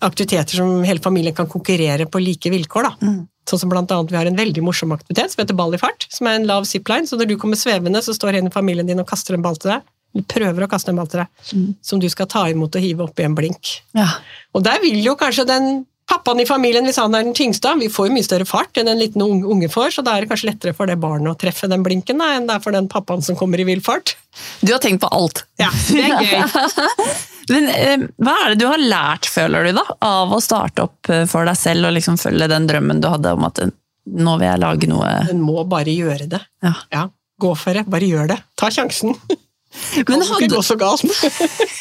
aktiviteter 0.04 0.60
som 0.60 0.84
hele 0.88 1.04
familien 1.04 1.36
kan 1.36 1.48
konkurrere 1.52 2.08
på 2.12 2.22
like 2.24 2.52
vilkår, 2.52 2.90
da. 2.90 3.08
Mm. 3.08 3.22
Sånn 3.50 3.62
som 3.64 3.72
blant 3.72 3.90
annet 3.96 4.12
vi 4.14 4.18
har 4.20 4.30
en 4.30 4.38
veldig 4.38 4.62
morsom 4.66 4.92
aktivitet 4.94 5.34
som 5.34 5.42
heter 5.42 5.58
ball 5.58 5.74
i 5.74 5.80
fart, 5.82 6.06
som 6.14 6.28
er 6.30 6.38
en 6.38 6.46
lav 6.50 6.68
zipline. 6.70 7.10
Så 7.10 7.18
når 7.18 7.32
du 7.32 7.38
kommer 7.42 7.58
svevende, 7.58 8.02
så 8.06 8.14
står 8.14 8.38
en 8.40 8.50
i 8.52 8.54
familien 8.54 8.86
din 8.90 9.02
og 9.02 9.08
kaster 9.10 9.34
en 9.38 9.42
ball 9.46 9.58
til 9.58 9.74
deg. 9.74 9.88
Du 10.16 10.24
prøver 10.26 10.66
å 10.66 10.70
kaste 10.70 10.90
en 10.94 10.98
ball 11.02 11.10
til 11.10 11.22
deg, 11.24 11.28
Mm. 11.54 11.76
som 11.86 12.00
du 12.02 12.08
skal 12.10 12.26
ta 12.30 12.44
imot 12.50 12.76
og 12.76 12.82
hive 12.82 13.06
oppi 13.06 13.24
en 13.26 13.36
blink. 13.38 13.82
Ja. 13.94 14.08
Og 14.54 14.64
der 14.64 14.80
vil 14.82 15.02
jo 15.04 15.16
kanskje 15.16 15.46
den 15.50 15.86
pappaen 16.10 16.42
i 16.42 16.46
familien, 16.50 16.86
hvis 16.88 16.98
han 17.02 17.14
er 17.16 17.26
den 17.28 17.36
tyngste, 17.38 17.72
vi 17.80 17.90
får 17.94 18.10
jo 18.10 18.16
mye 18.16 18.26
større 18.26 18.48
fart 18.50 18.80
enn 18.82 18.90
en 18.92 19.00
liten 19.00 19.24
unge 19.24 19.70
får, 19.72 19.94
så 19.98 20.04
da 20.06 20.16
er 20.18 20.26
det 20.26 20.32
kanskje 20.32 20.50
lettere 20.52 20.74
for 20.78 20.90
det 20.90 20.98
barnet 21.02 21.32
å 21.32 21.38
treffe 21.40 21.70
den 21.72 21.84
blinken 21.86 22.22
da, 22.22 22.32
enn 22.36 22.48
det 22.50 22.56
er 22.58 22.64
for 22.64 22.76
den 22.76 22.90
pappaen 22.92 23.22
som 23.26 23.38
kommer 23.40 23.62
i 23.62 23.68
vill 23.68 23.84
fart. 23.86 24.16
Du 24.62 24.72
har 24.74 24.82
tenkt 24.84 25.04
på 25.04 25.10
alt. 25.16 25.44
Ja, 25.62 25.70
det 25.90 26.06
er 26.06 26.24
gøy. 26.26 26.96
Men 27.54 27.70
eh, 27.74 28.08
hva 28.22 28.36
er 28.44 28.54
det 28.54 28.62
du 28.62 28.68
har 28.70 28.82
lært, 28.82 29.30
føler 29.30 29.70
du, 29.70 29.76
da, 29.80 29.86
av 30.06 30.34
å 30.36 30.42
starte 30.44 30.86
opp 30.86 31.10
eh, 31.10 31.26
for 31.30 31.50
deg 31.50 31.58
selv 31.58 31.90
og 31.90 31.96
liksom 31.98 32.18
følge 32.22 32.50
den 32.52 32.68
drømmen 32.70 33.02
du 33.02 33.10
hadde 33.10 33.34
om 33.38 33.48
at 33.50 33.62
eh, 33.64 33.72
nå 34.10 34.36
vil 34.42 34.48
jeg 34.50 34.62
lage 34.62 34.90
noe 34.90 35.10
Den 35.30 35.42
må 35.46 35.64
bare 35.70 35.94
gjøre 35.94 36.30
det. 36.32 36.42
ja. 36.66 36.74
Ja, 36.94 37.08
gå 37.40 37.54
for 37.56 37.78
det. 37.78 37.86
Bare 37.90 38.08
gjør 38.10 38.34
det. 38.34 38.40
Ta 38.60 38.70
sjansen. 38.74 39.14
Det 39.30 40.06
Men 40.10 40.20
kan 40.20 40.26
ikke 40.26 40.34
hadde, 40.34 40.56
gå 40.56 40.64
så 40.66 40.78
galt. 40.80 41.06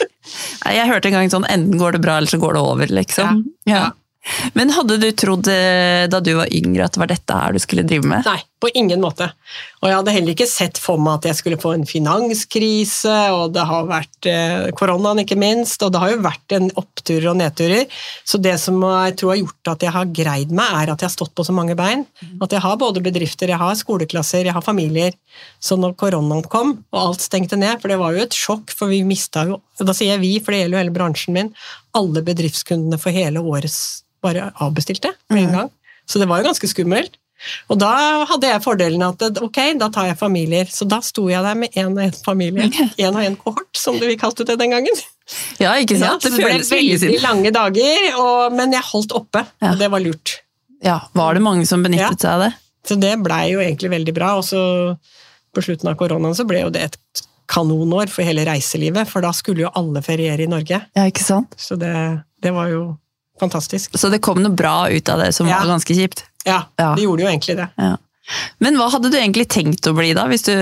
Jeg 0.69 0.89
hørte 0.91 1.09
en 1.09 1.17
gang 1.17 1.31
sånn 1.33 1.47
enten 1.49 1.81
går 1.81 1.97
det 1.97 2.03
bra, 2.05 2.19
eller 2.21 2.29
så 2.31 2.39
går 2.41 2.59
det 2.59 2.61
over, 2.61 2.93
liksom. 3.01 3.41
Ja. 3.65 3.73
Ja. 3.73 3.87
Men 4.59 4.71
hadde 4.75 4.99
du 5.01 5.09
trodd 5.17 5.49
eh, 5.51 6.05
da 6.11 6.21
du 6.21 6.35
var 6.39 6.53
yngre 6.55 6.87
at 6.87 6.95
det 6.95 7.01
var 7.03 7.11
dette 7.11 7.39
her 7.41 7.55
du 7.55 7.61
skulle 7.63 7.85
drive 7.87 8.07
med? 8.09 8.27
Nei, 8.27 8.41
på 8.61 8.71
ingen 8.77 9.01
måte. 9.03 9.31
Og 9.81 9.89
jeg 9.89 9.97
hadde 9.97 10.15
heller 10.15 10.35
ikke 10.35 10.49
sett 10.51 10.81
for 10.83 11.01
meg 11.01 11.21
at 11.21 11.29
jeg 11.31 11.39
skulle 11.39 11.61
få 11.61 11.75
en 11.77 11.87
finanskrise, 11.89 13.17
og 13.35 13.55
det 13.55 13.65
har 13.71 13.89
vært 13.89 14.29
eh, 14.31 14.69
koronaen 14.79 15.23
ikke 15.23 15.39
minst, 15.39 15.83
og 15.87 15.95
det 15.95 16.03
har 16.03 16.13
jo 16.15 16.21
vært 16.27 16.57
en 16.59 16.69
oppturer 16.81 17.31
og 17.33 17.39
nedturer. 17.41 17.87
Så 18.27 18.41
det 18.43 18.57
som 18.63 18.81
jeg 18.83 19.17
tror 19.21 19.35
har 19.35 19.43
gjort 19.43 19.73
at 19.75 19.87
jeg 19.87 19.97
har 19.97 20.13
greid 20.21 20.53
meg, 20.53 20.75
er 20.83 20.93
at 20.93 21.05
jeg 21.05 21.11
har 21.11 21.17
stått 21.17 21.35
på 21.39 21.47
så 21.47 21.55
mange 21.57 21.79
bein. 21.79 22.05
At 22.43 22.55
jeg 22.55 22.65
har 22.65 22.81
både 22.81 23.05
bedrifter, 23.05 23.53
jeg 23.53 23.63
har 23.63 23.79
skoleklasser, 23.79 24.45
jeg 24.49 24.57
har 24.57 24.65
familier. 24.65 25.15
Så 25.63 25.79
når 25.79 25.97
koronaen 26.01 26.45
kom, 26.51 26.79
og 26.93 27.01
alt 27.01 27.25
stengte 27.25 27.59
ned, 27.59 27.79
for 27.81 27.93
det 27.93 28.01
var 28.01 28.15
jo 28.15 28.25
et 28.27 28.37
sjokk, 28.37 28.75
for 28.75 28.91
vi 28.93 29.05
mista 29.07 29.47
jo 29.49 29.63
Da 29.79 29.95
sier 29.95 30.17
jeg 30.17 30.23
vi, 30.25 30.31
for 30.43 30.51
det 30.51 30.65
gjelder 30.65 30.75
jo 30.75 30.81
hele 30.81 30.95
bransjen 30.97 31.37
min. 31.37 31.53
Alle 31.99 32.23
bedriftskundene 32.27 32.99
for 33.01 33.15
hele 33.15 33.43
årets 33.43 34.05
bare 34.25 34.51
avbestilte 34.63 35.13
med 35.31 35.45
en 35.45 35.57
gang. 35.57 35.73
Så 36.09 36.19
det 36.19 36.29
var 36.31 36.41
jo 36.41 36.49
ganske 36.49 36.71
skummelt. 36.71 37.19
Og 37.71 37.79
da 37.79 37.93
hadde 38.27 38.49
jeg 38.51 38.63
fordelen 38.65 39.05
at 39.07 39.23
ok, 39.45 39.61
da 39.79 39.89
tar 39.95 40.09
jeg 40.09 40.19
familier. 40.19 40.71
Så 40.73 40.89
da 40.91 40.99
sto 41.05 41.29
jeg 41.31 41.45
der 41.45 41.59
med 41.59 41.77
én 41.79 41.93
og 41.93 42.01
én 42.03 42.17
familie. 42.25 42.67
Én 42.99 43.15
og 43.15 43.23
én 43.23 43.37
kohort, 43.39 43.71
som 43.79 43.99
vi 44.01 44.17
kalte 44.19 44.47
det 44.49 44.59
den 44.59 44.75
gangen. 44.75 45.05
Ja, 45.61 45.77
ikke 45.79 45.99
sant? 46.01 46.25
Ja, 46.25 46.31
det 46.31 46.35
ble 46.35 46.49
føles 46.49 46.73
veldig 46.73 46.99
siden. 47.03 47.23
lange 47.23 47.53
dager, 47.55 48.09
og, 48.17 48.57
men 48.57 48.73
jeg 48.75 48.87
holdt 48.91 49.15
oppe. 49.17 49.45
Ja. 49.61 49.75
Og 49.75 49.83
det 49.83 49.91
var 49.93 50.03
lurt. 50.03 50.39
Ja, 50.85 51.01
Var 51.13 51.35
det 51.35 51.45
mange 51.45 51.67
som 51.69 51.83
benyttet 51.85 52.23
seg 52.23 52.35
av 52.37 52.47
det? 52.47 52.53
Så 52.89 52.97
det 52.99 53.17
blei 53.21 53.49
jo 53.53 53.63
egentlig 53.63 53.91
veldig 53.93 54.15
bra. 54.17 54.35
Og 54.41 54.47
så 54.47 54.61
på 55.55 55.65
slutten 55.65 55.91
av 55.91 55.99
koronaen 56.01 56.37
så 56.39 56.47
ble 56.49 56.63
jo 56.65 56.73
det 56.75 56.89
et 56.89 57.25
kanonår 57.49 58.11
for 58.13 58.27
hele 58.29 58.45
reiselivet, 58.49 59.09
for 59.09 59.25
da 59.25 59.31
skulle 59.37 59.65
jo 59.67 59.71
alle 59.79 60.03
feriere 60.05 60.45
i 60.45 60.51
Norge. 60.51 60.83
Ja, 60.97 61.07
ikke 61.09 61.25
sant? 61.25 61.55
Så 61.57 61.79
det, 61.81 61.93
det 62.45 62.53
var 62.55 62.69
jo 62.73 62.83
fantastisk. 63.41 63.97
Så 63.99 64.11
det 64.13 64.21
kom 64.25 64.43
noe 64.43 64.53
bra 64.55 64.89
ut 64.91 65.09
av 65.09 65.23
det 65.23 65.33
som 65.37 65.47
Ja. 65.49 65.61
var 65.63 65.73
ganske 65.75 65.95
kjipt? 65.97 66.25
Ja, 66.45 66.65
Ja. 66.79 66.95
det 66.95 67.05
gjorde 67.07 67.23
jo 67.25 67.29
egentlig 67.31 67.57
det. 67.57 67.69
Ja. 67.79 67.97
Men 68.61 68.77
hva 68.77 68.91
hadde 68.93 69.11
du 69.11 69.17
egentlig 69.17 69.47
tenkt 69.49 69.87
å 69.89 69.95
bli 69.97 70.13
da, 70.15 70.27
hvis 70.29 70.45
du 70.45 70.53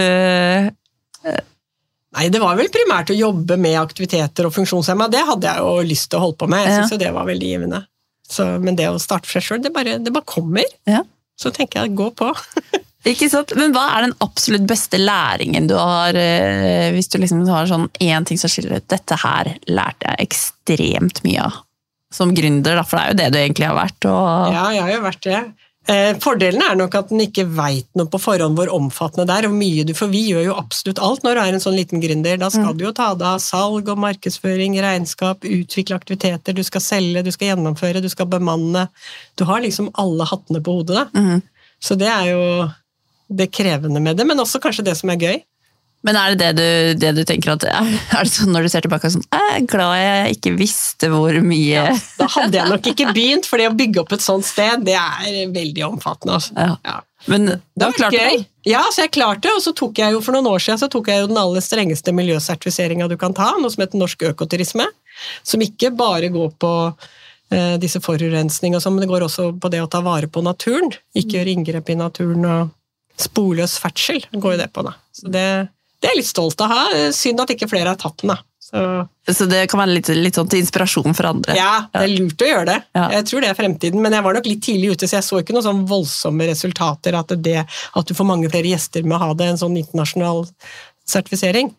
Nei, 2.17 2.29
det 2.33 2.41
var 2.41 2.57
vel 2.57 2.71
primært 2.73 3.11
å 3.13 3.17
jobbe 3.19 3.59
med 3.61 3.75
aktiviteter 3.77 4.47
og 4.49 4.55
funksjonshemma. 4.55 5.11
Det 5.13 5.21
hadde 5.29 5.51
jeg 5.51 5.61
jo 5.61 5.83
lyst 5.85 6.09
til 6.09 6.17
å 6.21 6.23
holde 6.23 6.39
på 6.41 6.47
med. 6.49 6.63
Jeg 6.65 6.79
syns 6.79 6.95
jo 6.95 6.99
det 7.03 7.11
var 7.13 7.27
veldig 7.29 7.49
givende. 7.51 7.81
Så, 8.27 8.47
men 8.63 8.79
det 8.79 8.87
å 8.89 8.97
starte 9.03 9.29
for 9.29 9.37
seg 9.37 9.45
sjøl, 9.45 9.61
det, 9.67 9.73
bare- 9.75 9.99
det 10.01 10.13
bare 10.15 10.25
kommer. 10.25 10.65
Ja. 10.89 11.03
Så 11.37 11.53
tenker 11.53 11.83
jeg 11.85 11.97
gå 11.99 12.07
på. 12.17 12.31
Ikke 13.07 13.29
sant? 13.31 13.55
Men 13.59 13.75
hva 13.75 13.85
er 13.95 14.07
den 14.07 14.17
absolutt 14.25 14.67
beste 14.67 14.99
læringen 14.99 15.69
du 15.71 15.77
har, 15.79 16.17
eh, 16.19 16.91
hvis 16.95 17.11
du 17.13 17.21
liksom 17.23 17.45
har 17.51 17.69
sånn 17.71 17.87
én 18.03 18.27
ting 18.27 18.41
som 18.41 18.51
skiller 18.51 18.81
ut? 18.81 18.89
Dette 18.91 19.19
her 19.23 19.53
lærte 19.71 20.11
jeg 20.11 20.27
ekstremt 20.27 21.23
mye 21.27 21.45
av. 21.47 21.63
Som 22.15 22.35
gründer, 22.35 22.79
da, 22.79 22.83
for 22.87 22.99
det 22.99 23.05
er 23.05 23.13
jo 23.13 23.21
det 23.21 23.31
du 23.31 23.39
egentlig 23.39 23.69
har 23.69 23.79
vært. 23.79 24.09
Og... 24.09 24.53
Ja, 24.55 24.67
jeg 24.75 24.85
har 24.87 24.93
jo 24.95 25.05
vært 25.05 25.25
det. 25.27 25.41
Eh, 25.87 26.17
fordelen 26.19 26.63
er 26.67 26.75
nok 26.75 26.97
at 26.99 27.13
en 27.15 27.23
ikke 27.23 27.45
veit 27.47 27.87
noe 27.95 28.11
på 28.11 28.19
forhånd 28.19 28.59
hvor 28.59 28.71
omfattende 28.75 29.27
det 29.29 29.35
er, 29.37 29.47
og 29.47 29.55
mye 29.55 29.85
du 29.87 29.93
For 29.95 30.11
vi 30.11 30.25
gjør 30.33 30.49
jo 30.49 30.57
absolutt 30.59 30.99
alt 30.99 31.23
når 31.23 31.37
du 31.37 31.41
er 31.45 31.59
en 31.59 31.63
sånn 31.63 31.77
liten 31.79 32.03
gründer. 32.03 32.41
Da 32.43 32.49
skal 32.51 32.75
du 32.75 32.89
jo 32.89 32.95
ta 32.97 33.13
deg 33.15 33.27
av 33.37 33.43
salg 33.45 33.91
og 33.93 34.01
markedsføring, 34.03 34.75
regnskap, 34.83 35.47
utvikle 35.47 35.99
aktiviteter, 36.01 36.57
du 36.57 36.65
skal 36.67 36.83
selge, 36.83 37.23
du 37.23 37.31
skal 37.35 37.53
gjennomføre, 37.53 38.03
du 38.03 38.11
skal 38.11 38.27
bemanne. 38.31 38.89
Du 39.39 39.47
har 39.47 39.63
liksom 39.63 39.93
alle 39.95 40.27
hattene 40.27 40.63
på 40.65 40.81
hodet, 40.81 41.05
da. 41.05 41.07
Mm. 41.15 41.45
Så 41.79 41.95
det 42.01 42.11
er 42.11 42.33
jo 42.33 42.43
det 43.29 43.51
krevende 43.55 44.01
med 44.03 44.17
det, 44.19 44.27
men 44.29 44.39
også 44.43 44.61
kanskje 44.63 44.85
det 44.87 44.97
som 44.99 45.11
er 45.13 45.21
gøy. 45.23 45.37
Men 46.07 46.15
er 46.21 46.35
det 46.37 46.39
det 46.39 46.51
du, 46.61 47.01
det 47.01 47.11
du 47.17 47.23
tenker 47.27 47.55
at 47.57 47.65
Er 48.15 48.21
det 48.21 48.31
sånn 48.31 48.53
når 48.55 48.67
du 48.67 48.71
ser 48.71 48.85
tilbake 48.85 49.09
sånn 49.11 49.25
Jeg 49.25 49.55
er 49.57 49.65
glad 49.67 49.95
jeg 49.99 50.37
ikke 50.37 50.53
visste 50.61 51.09
hvor 51.11 51.35
mye 51.43 51.87
Da 52.21 52.29
hadde 52.31 52.61
jeg 52.61 52.69
nok 52.71 52.91
ikke 52.93 53.09
begynt, 53.17 53.49
for 53.49 53.59
det 53.59 53.71
å 53.71 53.75
bygge 53.75 54.05
opp 54.05 54.13
et 54.15 54.23
sånt 54.23 54.47
sted, 54.47 54.85
det 54.87 54.95
er 54.95 55.49
veldig 55.57 55.87
omfattende. 55.89 56.37
Altså. 56.37 56.53
Ja. 56.55 56.77
Ja. 56.87 57.01
Men 57.33 57.49
Det 57.49 57.59
da 57.81 57.89
var 57.89 57.97
klarte 57.99 58.21
gøy. 58.21 58.37
det? 58.45 58.71
Ja, 58.71 58.85
så 58.93 59.07
jeg 59.07 59.15
klarte 59.17 59.51
og 59.57 59.65
så 59.65 59.73
tok 59.75 59.99
jeg 60.05 60.15
jo 60.15 60.21
for 60.23 60.37
noen 60.37 60.47
år 60.53 60.63
siden 60.63 60.79
så 60.85 60.91
tok 60.93 61.11
jeg 61.11 61.25
jo 61.25 61.31
den 61.33 61.41
aller 61.43 61.65
strengeste 61.65 62.15
miljøsertifiseringa 62.15 63.09
du 63.11 63.17
kan 63.19 63.35
ta, 63.35 63.55
noe 63.59 63.73
som 63.73 63.83
heter 63.83 63.99
norsk 63.99 64.29
økoturisme, 64.31 64.87
som 65.43 65.65
ikke 65.65 65.91
bare 65.97 66.31
går 66.35 66.53
på 66.63 66.73
eh, 66.93 67.77
disse 67.83 67.99
forurensning 68.05 68.77
og 68.77 68.85
sånn, 68.85 68.95
men 68.99 69.07
det 69.07 69.11
går 69.11 69.27
også 69.27 69.49
på 69.59 69.73
det 69.73 69.83
å 69.83 69.91
ta 69.91 70.05
vare 70.07 70.31
på 70.31 70.45
naturen. 70.45 70.93
Ikke 71.19 71.41
gjøre 71.41 71.57
inngrep 71.57 71.91
i 71.91 71.99
naturen 71.99 72.47
og 72.47 72.76
sporløs 73.21 73.79
ferdsel 73.83 74.25
går 74.33 74.57
jo 74.57 74.61
det 74.61 74.73
på, 74.75 74.83
da. 74.87 74.93
Så 75.17 75.31
det, 75.33 75.47
det 76.01 76.09
er 76.11 76.15
jeg 76.15 76.23
litt 76.23 76.29
stolt 76.33 76.61
av 76.61 76.73
ha. 76.75 76.83
Synd 77.17 77.41
at 77.41 77.53
ikke 77.55 77.69
flere 77.71 77.93
har 77.95 78.01
tatt 78.01 78.19
den, 78.23 78.35
da. 78.35 78.41
Så 78.67 78.81
Så 79.31 79.47
det 79.47 79.61
kan 79.71 79.79
være 79.79 79.93
litt, 79.95 80.09
litt 80.11 80.35
sånn 80.35 80.49
til 80.51 80.59
inspirasjon 80.59 81.15
for 81.15 81.29
andre. 81.31 81.55
ja, 81.55 81.87
det 81.93 82.01
er 82.03 82.15
lurt 82.19 82.43
å 82.43 82.49
gjøre 82.49 82.67
det. 82.67 82.79
Ja. 82.99 83.05
Jeg 83.15 83.27
tror 83.31 83.41
det 83.45 83.51
er 83.53 83.59
fremtiden, 83.59 84.01
men 84.03 84.13
jeg 84.17 84.25
var 84.27 84.35
nok 84.35 84.47
litt 84.51 84.63
tidlig 84.67 84.91
ute, 84.97 85.07
så 85.07 85.17
jeg 85.21 85.27
så 85.29 85.39
ikke 85.39 85.55
noen 85.55 85.63
sånn 85.69 85.85
voldsomme 85.87 86.49
resultater. 86.51 87.15
At, 87.15 87.31
det, 87.47 87.61
at 87.63 88.07
du 88.11 88.15
får 88.19 88.27
mange 88.27 88.51
flere 88.51 88.67
gjester 88.73 89.07
med 89.07 89.17
å 89.17 89.23
ha 89.23 89.35
det, 89.39 89.47
en 89.53 89.61
sånn 89.63 89.77
internasjonal 89.79 90.45
sertifisering. 91.07 91.71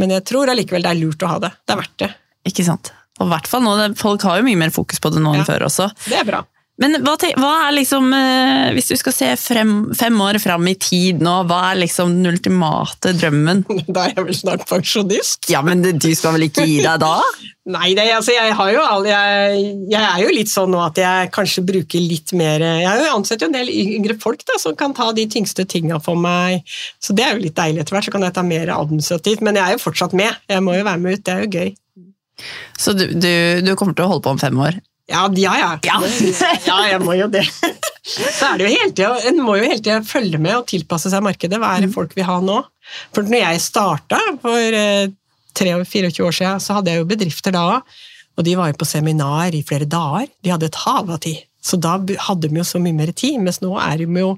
Men 0.00 0.14
jeg 0.16 0.24
tror 0.30 0.48
allikevel 0.52 0.86
det 0.86 0.94
er 0.94 1.00
lurt 1.02 1.22
å 1.26 1.30
ha 1.34 1.38
det. 1.44 1.52
Det 1.66 1.74
er 1.76 1.80
verdt 1.82 1.98
det. 2.04 2.10
Ikke 2.48 2.64
sant? 2.64 2.92
Og 3.20 3.28
hvert 3.28 3.48
fall 3.50 3.60
nå, 3.66 3.74
Folk 4.00 4.22
har 4.24 4.40
jo 4.40 4.46
mye 4.46 4.56
mer 4.62 4.72
fokus 4.72 5.00
på 5.02 5.10
det 5.12 5.20
nå 5.20 5.34
Ja. 5.34 5.40
enn 5.42 5.48
før 5.48 5.66
også. 5.68 5.90
Det 6.08 6.16
er 6.22 6.24
bra. 6.24 6.40
Men 6.80 6.96
hva, 7.04 7.12
te- 7.20 7.34
hva 7.36 7.50
er 7.66 7.74
liksom, 7.76 8.06
eh, 8.16 8.70
hvis 8.72 8.88
du 8.88 8.94
skal 8.96 9.12
se 9.12 9.26
frem, 9.36 9.72
fem 9.96 10.16
år 10.24 10.38
fram 10.40 10.64
i 10.70 10.74
tid 10.80 11.20
nå, 11.20 11.34
hva 11.50 11.58
er 11.70 11.82
liksom 11.82 12.14
den 12.16 12.30
ultimate 12.32 13.12
drømmen? 13.20 13.64
Da 13.94 14.06
er 14.06 14.14
jeg 14.14 14.26
vel 14.30 14.36
snart 14.38 14.64
pensjonist. 14.70 15.50
Ja, 15.52 15.60
men 15.66 15.84
du 15.84 16.08
skal 16.16 16.38
vel 16.38 16.46
ikke 16.48 16.64
gi 16.64 16.78
deg 16.80 17.02
da? 17.02 17.18
Nei, 17.74 17.92
det, 17.94 18.06
altså, 18.16 18.32
jeg, 18.32 18.54
har 18.56 18.70
jo 18.72 18.80
all, 18.82 19.04
jeg, 19.06 19.60
jeg 19.92 20.00
er 20.00 20.22
jo 20.24 20.30
litt 20.32 20.50
sånn 20.50 20.72
nå 20.72 20.80
at 20.82 20.96
jeg 20.98 21.28
kanskje 21.36 21.62
bruker 21.68 22.00
litt 22.02 22.32
mer 22.34 22.64
Jeg 22.64 23.10
ansetter 23.12 23.44
jo 23.44 23.50
en 23.52 23.58
del 23.58 23.68
yngre 23.70 24.16
folk 24.18 24.40
da, 24.48 24.56
som 24.58 24.74
kan 24.78 24.96
ta 24.96 25.10
de 25.14 25.26
tyngste 25.30 25.68
tinga 25.70 26.00
for 26.02 26.18
meg, 26.18 26.64
så 26.98 27.14
det 27.14 27.26
er 27.26 27.36
jo 27.36 27.44
litt 27.44 27.58
deilig 27.60 27.84
etter 27.84 27.94
hvert. 27.98 28.08
Så 28.08 28.14
kan 28.16 28.24
jeg 28.26 28.34
ta 28.34 28.42
mer 28.46 28.72
administrativt, 28.74 29.44
men 29.44 29.60
jeg 29.60 29.68
er 29.68 29.76
jo 29.76 29.84
fortsatt 29.84 30.16
med. 30.16 30.40
Jeg 30.50 30.64
må 30.64 30.74
jo 30.80 30.88
være 30.88 31.04
med 31.04 31.20
ut, 31.20 31.26
det 31.28 31.36
er 31.36 31.44
jo 31.44 31.52
gøy. 31.60 31.70
Så 32.80 32.96
du, 32.96 33.04
du, 33.12 33.32
du 33.68 33.74
kommer 33.76 33.92
til 33.94 34.08
å 34.08 34.14
holde 34.14 34.24
på 34.24 34.32
om 34.32 34.40
fem 34.40 34.56
år? 34.64 34.80
Ja, 35.10 35.24
ja, 35.36 35.54
ja. 35.58 35.70
Ja. 35.86 36.00
ja 36.68 36.76
jeg 36.92 37.00
må 37.02 37.16
jo 37.18 37.28
det. 37.32 37.44
Så 38.06 38.46
er 38.46 38.60
det 38.60 38.66
jo 38.66 38.70
hele 38.72 38.92
tida, 38.92 39.10
En 39.28 39.40
må 39.44 39.56
jo 39.58 39.66
hele 39.66 39.80
tida 39.82 40.00
følge 40.06 40.40
med 40.40 40.56
og 40.56 40.68
tilpasse 40.70 41.12
seg 41.12 41.24
markedet. 41.24 41.58
Hva 41.60 41.74
er 41.76 41.86
det 41.86 41.94
folk 41.94 42.14
vil 42.16 42.28
ha 42.28 42.38
nå? 42.44 42.60
For 43.14 43.26
når 43.26 43.44
jeg 43.44 43.64
starta 43.66 44.20
for 44.42 44.78
eh, 44.80 45.10
23-24 45.58 46.26
år 46.26 46.36
siden, 46.36 46.62
så 46.62 46.78
hadde 46.78 46.94
jeg 46.94 47.02
jo 47.02 47.10
bedrifter 47.10 47.54
da 47.54 47.66
òg. 47.76 47.98
Og 48.38 48.46
de 48.46 48.54
var 48.56 48.70
jo 48.70 48.78
på 48.80 48.88
seminar 48.88 49.54
i 49.56 49.64
flere 49.66 49.88
dager. 49.90 50.30
De 50.40 50.52
hadde 50.54 50.70
et 50.70 50.82
hav 50.86 51.10
av 51.10 51.20
tid. 51.20 51.42
Så 51.60 51.76
da 51.76 51.98
hadde 51.98 52.48
de 52.48 52.56
jo 52.56 52.64
så 52.64 52.80
mye 52.80 52.96
mer 52.96 53.12
tid. 53.12 53.36
Mens 53.42 53.60
nå 53.60 53.74
er 53.82 54.00
de 54.00 54.08
jo 54.22 54.36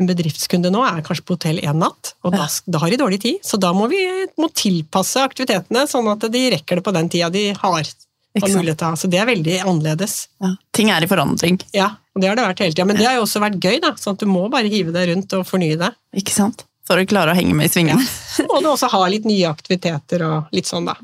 en 0.00 0.08
bedriftskunde 0.08 0.70
nå 0.72 0.82
er 0.86 1.02
kanskje 1.04 1.24
på 1.28 1.36
hotell 1.36 1.60
én 1.62 1.78
natt, 1.78 2.14
og 2.24 2.32
da, 2.34 2.46
da 2.66 2.80
har 2.82 2.92
de 2.92 2.98
dårlig 3.00 3.20
tid. 3.22 3.42
Så 3.44 3.58
da 3.60 3.72
må 3.76 3.88
vi 3.92 4.00
må 4.40 4.48
tilpasse 4.56 5.22
aktivitetene 5.22 5.84
sånn 5.90 6.08
at 6.12 6.26
de 6.32 6.46
rekker 6.56 6.80
det 6.80 6.86
på 6.86 6.94
den 6.96 7.10
tida 7.12 7.28
de 7.32 7.50
har. 7.58 7.92
Har 8.40 8.48
mulighet 8.48 8.78
til 8.80 8.86
å 8.86 8.90
ha. 8.94 8.96
Så 8.96 9.10
det 9.12 9.18
er 9.20 9.26
veldig 9.28 9.56
annerledes. 9.60 10.14
Ja. 10.40 10.54
Ting 10.72 10.88
er 10.94 11.04
i 11.04 11.08
forandring, 11.10 11.58
Ja, 11.76 11.90
og 12.14 12.22
det 12.22 12.30
har 12.30 12.36
det 12.38 12.44
vært 12.46 12.62
hele 12.64 12.72
tida. 12.72 12.86
Men 12.88 12.96
det 12.96 13.04
har 13.04 13.18
jo 13.18 13.26
også 13.26 13.42
vært 13.44 13.58
gøy, 13.60 13.78
da. 13.82 13.90
sånn 14.00 14.16
at 14.16 14.24
du 14.24 14.30
må 14.30 14.46
bare 14.52 14.70
hive 14.72 14.92
deg 14.94 15.10
rundt 15.12 15.32
og 15.36 15.44
fornye 15.48 15.76
deg. 15.80 15.96
ikke 16.16 16.32
sant? 16.32 16.64
For 16.88 16.98
å 16.98 17.04
klare 17.06 17.30
å 17.30 17.36
henge 17.38 17.54
med 17.54 17.68
i 17.68 17.72
svingene. 17.72 18.02
Så 18.32 18.42
må 18.48 18.58
du 18.64 18.66
også 18.72 18.88
ha 18.90 19.02
litt 19.12 19.24
nye 19.28 19.46
aktiviteter 19.50 20.24
og 20.26 20.48
litt 20.56 20.66
sånn, 20.66 20.88
da. 20.88 20.96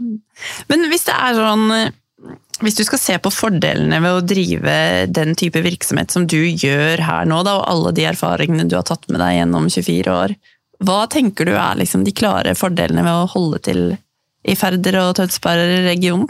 Men 0.73 0.89
hvis 0.91 1.05
det 1.07 1.15
er 1.15 1.37
sånn 1.39 1.93
Hvis 2.59 2.75
du 2.75 2.83
skal 2.83 2.99
se 2.99 3.15
på 3.23 3.31
fordelene 3.31 4.01
ved 4.03 4.17
å 4.17 4.23
drive 4.27 4.73
den 5.15 5.37
type 5.39 5.61
virksomhet 5.63 6.11
som 6.11 6.25
du 6.27 6.41
gjør 6.49 6.99
her 7.07 7.29
nå, 7.31 7.45
da, 7.47 7.53
og 7.61 7.69
alle 7.71 7.93
de 7.95 8.09
erfaringene 8.11 8.67
du 8.67 8.75
har 8.75 8.83
tatt 8.89 9.05
med 9.07 9.21
deg 9.23 9.37
gjennom 9.37 9.69
24 9.71 10.11
år, 10.25 10.35
hva 10.83 11.05
tenker 11.07 11.47
du 11.47 11.53
er 11.55 11.79
liksom 11.79 12.03
de 12.03 12.11
klare 12.11 12.57
fordelene 12.59 13.05
ved 13.07 13.15
å 13.15 13.31
holde 13.31 13.61
til 13.63 13.85
i 14.43 14.57
Færder 14.59 14.99
og 15.05 15.13
Tønsberg-regionen? 15.21 16.27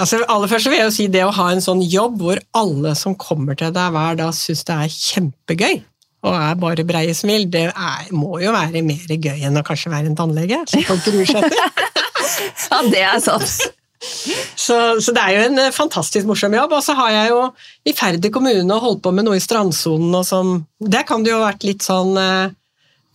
Altså, 0.00 0.22
aller 0.32 0.48
først 0.48 0.70
vil 0.70 0.78
jeg 0.78 0.88
jo 0.88 0.94
si 0.94 1.06
det 1.12 1.24
å 1.26 1.34
ha 1.36 1.50
en 1.52 1.60
sånn 1.62 1.82
jobb 1.84 2.22
hvor 2.24 2.40
alle 2.56 2.94
som 2.98 3.16
kommer 3.18 3.58
til 3.58 3.74
deg 3.76 3.92
hver 3.92 4.16
dag, 4.18 4.32
syns 4.36 4.64
det 4.68 4.76
er 4.76 4.94
kjempegøy 4.94 5.82
og 6.22 6.34
er 6.38 6.58
bare 6.58 6.86
breie 6.86 7.14
smil, 7.18 7.48
det 7.50 7.64
er, 7.72 8.10
må 8.14 8.38
jo 8.42 8.52
være 8.54 8.82
mer 8.86 9.10
gøy 9.10 9.42
enn 9.42 9.58
å 9.58 9.64
kanskje 9.66 9.90
være 9.90 10.12
en 10.12 10.18
tannlege. 10.18 10.60
som 10.70 10.84
folk 10.86 11.02
gruer 11.08 11.26
seg 11.26 11.48
til. 11.50 11.88
ja, 12.70 12.78
det 12.92 13.02
er 13.02 13.22
sant. 13.22 13.56
Så, 14.02 14.76
så, 15.02 15.14
det 15.14 15.22
er 15.22 15.34
jo 15.34 15.42
en 15.48 15.60
eh, 15.64 15.74
fantastisk 15.74 16.26
morsom 16.30 16.54
jobb. 16.54 16.74
Og 16.78 16.82
så 16.86 16.94
har 16.98 17.10
jeg 17.14 17.32
jo 17.32 17.42
i 17.90 17.94
Færder 17.98 18.32
kommune 18.34 18.78
holdt 18.84 19.02
på 19.02 19.12
med 19.14 19.26
noe 19.26 19.38
i 19.38 19.42
strandsonen 19.42 20.14
og 20.18 20.26
sånn. 20.26 20.56
Der 20.78 21.06
kan 21.08 21.26
det 21.26 21.32
jo 21.32 21.40
ha 21.40 21.48
vært 21.50 21.66
litt 21.66 21.86
sånn 21.86 22.14
uh, 22.18 22.54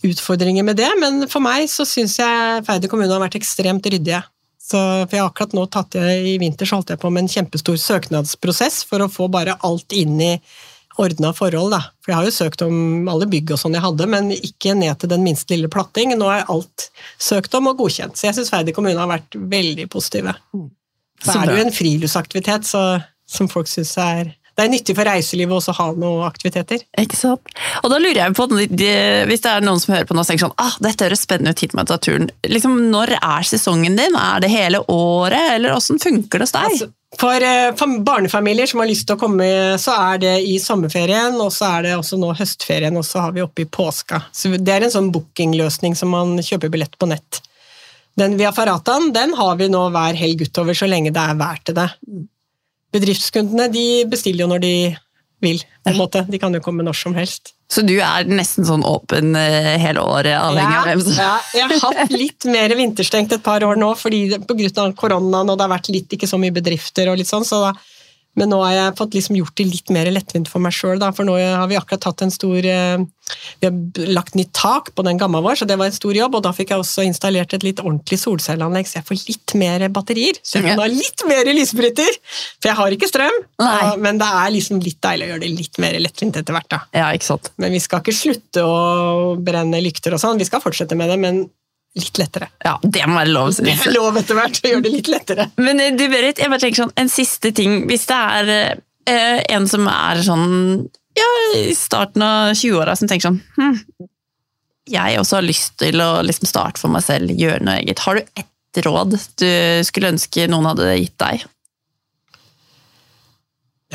utfordringer 0.08 0.68
med 0.68 0.80
det, 0.80 0.90
men 1.00 1.28
for 1.32 1.44
meg 1.44 1.68
så 1.72 1.88
syns 1.88 2.20
jeg 2.20 2.66
Færder 2.68 2.92
kommune 2.92 3.12
har 3.14 3.24
vært 3.24 3.40
ekstremt 3.40 3.88
ryddige. 3.88 4.24
Så, 4.68 4.80
for 4.80 5.16
jeg 5.16 5.24
akkurat 5.24 5.54
nå 5.56 5.64
tatt 5.72 5.96
jeg, 5.96 6.24
I 6.34 6.40
vinter 6.42 6.68
så 6.68 6.80
holdt 6.80 6.92
jeg 6.92 7.00
på 7.00 7.12
med 7.14 7.24
en 7.24 7.32
kjempestor 7.32 7.78
søknadsprosess 7.80 8.82
for 8.90 9.04
å 9.04 9.12
få 9.12 9.30
bare 9.32 9.56
alt 9.64 9.96
inn 9.96 10.18
i 10.20 10.34
ordna 11.00 11.32
forhold. 11.36 11.72
Da. 11.72 11.80
For 12.04 12.12
jeg 12.12 12.20
har 12.20 12.28
jo 12.28 12.36
søkt 12.36 12.64
om 12.66 13.08
alle 13.12 13.30
bygg 13.32 13.54
og 13.54 13.62
sånn 13.62 13.78
jeg 13.78 13.86
hadde, 13.86 14.08
men 14.12 14.34
ikke 14.36 14.76
ned 14.76 14.98
til 15.00 15.12
den 15.14 15.24
minste 15.24 15.54
lille 15.54 15.70
platting. 15.72 16.12
Nå 16.18 16.28
er 16.34 16.50
alt 16.52 16.90
søkt 17.22 17.56
om 17.56 17.70
og 17.72 17.80
godkjent. 17.80 18.18
Så 18.18 18.28
jeg 18.28 18.38
syns 18.40 18.52
Færder 18.52 18.76
kommune 18.76 19.00
har 19.00 19.12
vært 19.12 19.38
veldig 19.38 19.88
positive. 19.94 20.36
Mm. 20.52 20.68
Så 21.24 21.38
er 21.38 21.48
det 21.48 21.56
jo 21.56 21.66
en 21.66 21.74
friluftsaktivitet 21.74 22.68
så, 22.68 22.84
som 23.30 23.50
folk 23.50 23.70
syns 23.72 23.96
er 24.02 24.36
det 24.58 24.66
er 24.66 24.72
nyttig 24.74 24.96
for 24.98 25.06
reiselivet 25.06 25.54
også 25.54 25.74
å 25.76 25.78
ha 25.78 25.88
noen 25.94 26.24
aktiviteter. 26.26 26.82
Ikke 26.98 27.18
sant? 27.20 27.52
Og 27.84 27.92
da 27.94 28.00
lurer 28.02 28.24
jeg 28.24 28.34
på, 28.34 28.48
Hvis 28.58 29.44
det 29.44 29.52
er 29.52 29.66
noen 29.66 29.82
som 29.82 29.94
hører 29.94 30.08
på 30.10 30.18
nå 30.18 30.24
og 30.24 30.30
tenker 30.30 30.48
sånn 30.48 30.56
ah, 30.58 30.78
dette 30.82 31.06
høres 31.06 31.22
spennende 31.28 31.54
ut, 31.54 31.62
hit 31.62 31.76
med 31.78 31.92
turen. 32.02 32.30
Liksom, 32.50 32.78
når 32.90 33.14
er 33.20 33.46
sesongen 33.46 34.00
din? 34.00 34.18
Er 34.18 34.42
det 34.42 34.50
hele 34.50 34.82
året, 34.90 35.54
eller 35.54 35.76
åssen 35.76 36.02
funker 36.02 36.42
det 36.42 36.48
hos 36.48 36.56
deg? 36.56 36.72
Altså, 36.72 36.88
for, 37.22 37.46
eh, 37.46 38.00
barnefamilier 38.08 38.70
som 38.70 38.82
har 38.82 38.90
lyst 38.90 39.06
til 39.08 39.16
å 39.16 39.22
komme, 39.22 39.46
så 39.80 39.94
er 40.14 40.24
det 40.24 40.34
i 40.50 40.58
sommerferien, 40.60 41.38
og 41.38 41.52
så 41.54 41.70
er 41.78 41.86
det 41.86 41.94
også 42.00 42.18
nå 42.18 42.32
høstferien, 42.40 42.98
og 42.98 43.06
så 43.06 43.28
har 43.28 43.36
vi 43.38 43.44
oppe 43.46 43.62
i 43.62 43.70
påska. 43.70 44.24
Så 44.34 44.52
det 44.58 44.74
er 44.74 44.88
en 44.88 44.96
sånn 44.96 45.12
bookingløsning 45.14 45.96
som 45.96 46.10
man 46.16 46.34
kjøper 46.42 46.74
billett 46.74 46.98
på 46.98 47.10
nett. 47.14 47.44
Den 48.18 48.34
via 48.40 48.50
Farataen 48.52 49.12
den 49.14 49.38
har 49.38 49.56
vi 49.62 49.70
nå 49.70 49.84
hver 49.94 50.18
helg 50.18 50.42
utover, 50.50 50.74
så 50.74 50.90
lenge 50.90 51.14
det 51.14 51.22
er 51.22 51.38
verdt 51.38 51.76
det. 51.78 51.88
Bedriftskundene 52.96 53.68
de 53.74 53.86
bestiller 54.10 54.46
jo 54.46 54.52
når 54.54 54.64
de 54.64 54.74
vil. 55.44 55.62
på 55.84 55.92
en 55.92 56.00
måte. 56.00 56.24
De 56.30 56.40
kan 56.42 56.54
jo 56.56 56.64
komme 56.64 56.86
når 56.86 56.98
som 56.98 57.16
helst. 57.18 57.54
Så 57.68 57.84
du 57.84 57.98
er 58.00 58.28
nesten 58.32 58.64
sånn 58.66 58.86
åpen 58.88 59.36
eh, 59.36 59.74
hele 59.82 60.00
året, 60.00 60.38
avhengig 60.40 60.72
ja, 60.72 60.80
av 60.80 60.88
hvem 60.88 61.02
som 61.04 61.18
Ja, 61.20 61.34
jeg 61.52 61.68
har 61.68 61.82
hatt 61.84 62.14
litt 62.24 62.48
mer 62.48 62.74
vinterstengt 62.80 63.36
et 63.36 63.44
par 63.44 63.66
år 63.68 63.80
nå 63.80 63.92
fordi 64.00 64.40
pga. 64.48 64.86
koronaen 64.96 65.52
og 65.52 65.58
det 65.58 65.66
har 65.66 65.74
vært 65.74 65.92
litt 65.92 66.16
ikke 66.16 66.30
så 66.32 66.40
mye 66.40 66.56
bedrifter 66.56 67.12
og 67.12 67.20
litt 67.20 67.28
sånn, 67.28 67.46
så 67.48 67.66
da 67.66 67.74
men 68.38 68.52
nå 68.54 68.60
har 68.62 68.74
jeg 68.76 68.96
fått 69.00 69.16
liksom 69.18 69.38
gjort 69.40 69.56
det 69.58 69.66
litt 69.66 69.92
mer 69.94 70.10
lettvint 70.14 70.50
for 70.50 70.62
meg 70.64 70.76
sjøl, 70.76 71.02
for 71.18 71.26
nå 71.26 71.38
har 71.42 71.68
vi 71.70 71.78
akkurat 71.80 72.04
tatt 72.06 72.22
en 72.22 72.34
stor 72.34 72.66
eh, 72.70 73.02
Vi 73.60 73.68
har 73.68 74.12
lagt 74.14 74.38
nytt 74.38 74.54
tak 74.56 74.94
på 74.96 75.04
den 75.04 75.18
gamma 75.20 75.42
vår, 75.44 75.58
så 75.60 75.68
det 75.68 75.76
var 75.80 75.90
en 75.90 75.96
stor 75.96 76.16
jobb. 76.16 76.38
Og 76.38 76.46
da 76.46 76.54
fikk 76.56 76.72
jeg 76.72 76.84
også 76.84 77.04
installert 77.08 77.56
et 77.58 77.66
litt 77.66 77.82
ordentlig 77.84 78.20
solcelleanlegg, 78.22 78.88
så 78.88 79.00
jeg 79.00 79.08
får 79.10 79.24
litt 79.28 79.56
mer 79.60 79.88
batterier. 79.92 80.40
Så 80.46 80.60
jeg 80.60 80.70
kan 80.70 80.84
ha 80.84 80.88
litt 80.92 81.26
mer 81.28 81.50
lysbryter! 81.50 82.22
For 82.62 82.72
jeg 82.72 82.80
har 82.80 82.96
ikke 82.96 83.10
strøm, 83.10 83.42
Nei. 83.64 83.98
men 84.06 84.22
det 84.22 84.30
er 84.40 84.54
liksom 84.56 84.82
litt 84.86 85.02
deilig 85.04 85.28
å 85.28 85.32
gjøre 85.34 85.44
det 85.44 85.54
litt 85.58 85.82
mer 85.84 86.00
lettvint 86.04 86.40
etter 86.40 86.56
hvert. 86.56 86.70
da. 86.72 86.84
Ja. 86.96 87.12
Men 87.58 87.74
vi 87.76 87.82
skal 87.84 88.06
ikke 88.06 88.16
slutte 88.16 88.64
å 88.64 89.36
brenne 89.42 89.82
lykter 89.84 90.16
og 90.16 90.22
sånn, 90.22 90.40
vi 90.40 90.48
skal 90.48 90.64
fortsette 90.64 90.96
med 90.96 91.12
det. 91.12 91.20
men 91.26 91.48
litt 92.00 92.20
lettere. 92.22 92.50
Ja, 92.64 92.76
Det 92.84 93.06
må 93.08 93.18
være 93.20 93.34
lov. 93.34 93.54
Det 93.58 93.74
er 93.74 93.96
lov 93.96 94.18
etter 94.20 94.38
hvert 94.38 94.60
å 94.62 94.72
gjøre 94.72 94.86
det 94.86 94.94
litt 94.94 95.12
lettere. 95.12 95.48
Men 95.62 95.82
eh, 95.84 95.94
du 95.98 96.06
Berit, 96.12 96.42
jeg 96.42 96.52
bare 96.52 96.64
tenker 96.64 96.84
sånn, 96.84 96.94
en 96.98 97.12
siste 97.12 97.54
ting. 97.56 97.80
Hvis 97.90 98.08
det 98.10 98.18
er 98.18 98.52
eh, 98.54 99.42
en 99.56 99.68
som 99.70 99.88
er 99.92 100.24
sånn 100.26 100.48
ja, 101.18 101.32
i 101.58 101.74
starten 101.76 102.22
av 102.22 102.54
20-åra 102.54 102.94
som 102.98 103.10
tenker 103.10 103.32
sånn 103.32 103.40
hm, 103.56 103.78
Jeg 104.94 105.18
også 105.18 105.40
har 105.40 105.48
lyst 105.48 105.80
til 105.82 106.04
å 106.04 106.12
liksom 106.26 106.50
starte 106.50 106.82
for 106.82 106.94
meg 106.94 107.06
selv, 107.06 107.34
gjøre 107.34 107.66
noe 107.66 107.80
eget. 107.82 108.04
Har 108.06 108.20
du 108.20 108.28
ett 108.38 108.82
råd 108.86 109.16
du 109.42 109.50
skulle 109.88 110.14
ønske 110.14 110.46
noen 110.52 110.70
hadde 110.70 110.92
gitt 111.00 111.18
deg? 111.24 111.48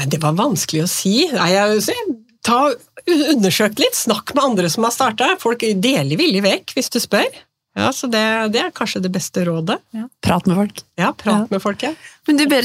Det 0.08 0.18
var 0.18 0.34
vanskelig 0.34 0.82
å 0.86 0.90
si. 0.90 1.14
Nei, 1.30 1.52
jeg, 1.52 1.96
ta, 2.44 2.58
undersøk 3.06 3.78
litt, 3.80 3.96
snakk 3.96 4.34
med 4.34 4.44
andre 4.44 4.70
som 4.72 4.86
har 4.86 4.94
starta. 4.94 5.34
Folk 5.40 5.62
deler 5.62 6.18
villig 6.18 6.42
vekk 6.44 6.74
hvis 6.76 6.90
du 6.92 6.98
spør. 7.02 7.28
Ja, 7.74 7.88
så 7.92 8.06
det, 8.06 8.20
det, 8.52 8.60
er 8.60 8.72
kanskje 8.76 9.00
det 9.00 9.10
beste 9.12 9.46
rådet. 9.48 9.78
Ja. 9.96 10.04
Prat 10.24 10.46
med 10.46 10.58
folk. 10.58 10.82
Ja, 11.00 11.12
prat 11.16 11.46
ja. 11.46 11.46
med 11.50 11.62
folk, 11.62 11.82
ja. 11.82 11.94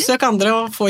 Søk 0.03 0.23
andre 0.27 0.53
og 0.53 0.73
få, 0.75 0.89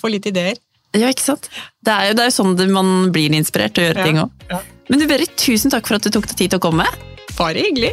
få, 0.00 0.12
litt 0.12 0.28
ideer. 0.30 0.56
Ja, 0.96 1.10
ikke 1.12 1.26
sant. 1.26 1.50
Det 1.84 1.92
er 1.92 2.10
jo, 2.10 2.16
det 2.16 2.24
er 2.24 2.30
jo 2.30 2.36
sånn 2.38 2.56
man 2.72 3.12
blir 3.12 3.34
inspirert 3.36 3.76
til 3.76 3.84
å 3.84 3.90
gjøre 3.90 4.00
ja. 4.00 4.06
ting 4.08 4.22
òg. 4.22 4.46
Ja. 4.48 4.62
Men 4.88 5.02
du 5.02 5.08
Berit, 5.10 5.34
tusen 5.36 5.72
takk 5.72 5.84
for 5.84 5.98
at 5.98 6.06
du 6.06 6.12
tok 6.14 6.30
deg 6.30 6.38
tid 6.40 6.54
til 6.54 6.62
å 6.62 6.64
komme. 6.64 6.88
Bare 7.36 7.60
hyggelig. 7.60 7.92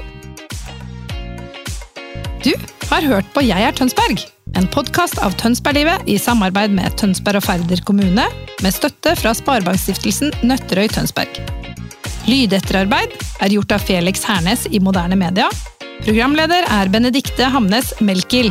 Du 2.46 2.54
har 2.88 3.04
hørt 3.10 3.28
på 3.36 3.44
Jeg 3.44 3.68
er 3.68 3.76
Tønsberg, 3.76 4.24
en 4.56 4.70
podkast 4.72 5.20
av 5.26 5.36
Tønsberglivet 5.42 6.08
i 6.08 6.16
samarbeid 6.22 6.72
med 6.78 6.96
Tønsberg 7.02 7.42
og 7.42 7.48
Færder 7.50 7.84
kommune, 7.84 8.30
med 8.64 8.80
støtte 8.80 9.18
fra 9.20 9.36
Sparebankstiftelsen 9.36 10.32
Nøtterøy 10.46 10.88
Tønsberg. 10.94 11.65
Lydetterarbeid 12.26 13.14
er 13.46 13.54
gjort 13.54 13.76
av 13.76 13.84
Felix 13.86 14.26
Hernes 14.26 14.66
i 14.74 14.82
Moderne 14.82 15.18
Media. 15.20 15.46
Programleder 16.06 16.66
er 16.74 16.90
Benedikte 16.90 17.52
Hamnes 17.54 17.94
Melkil. 18.02 18.50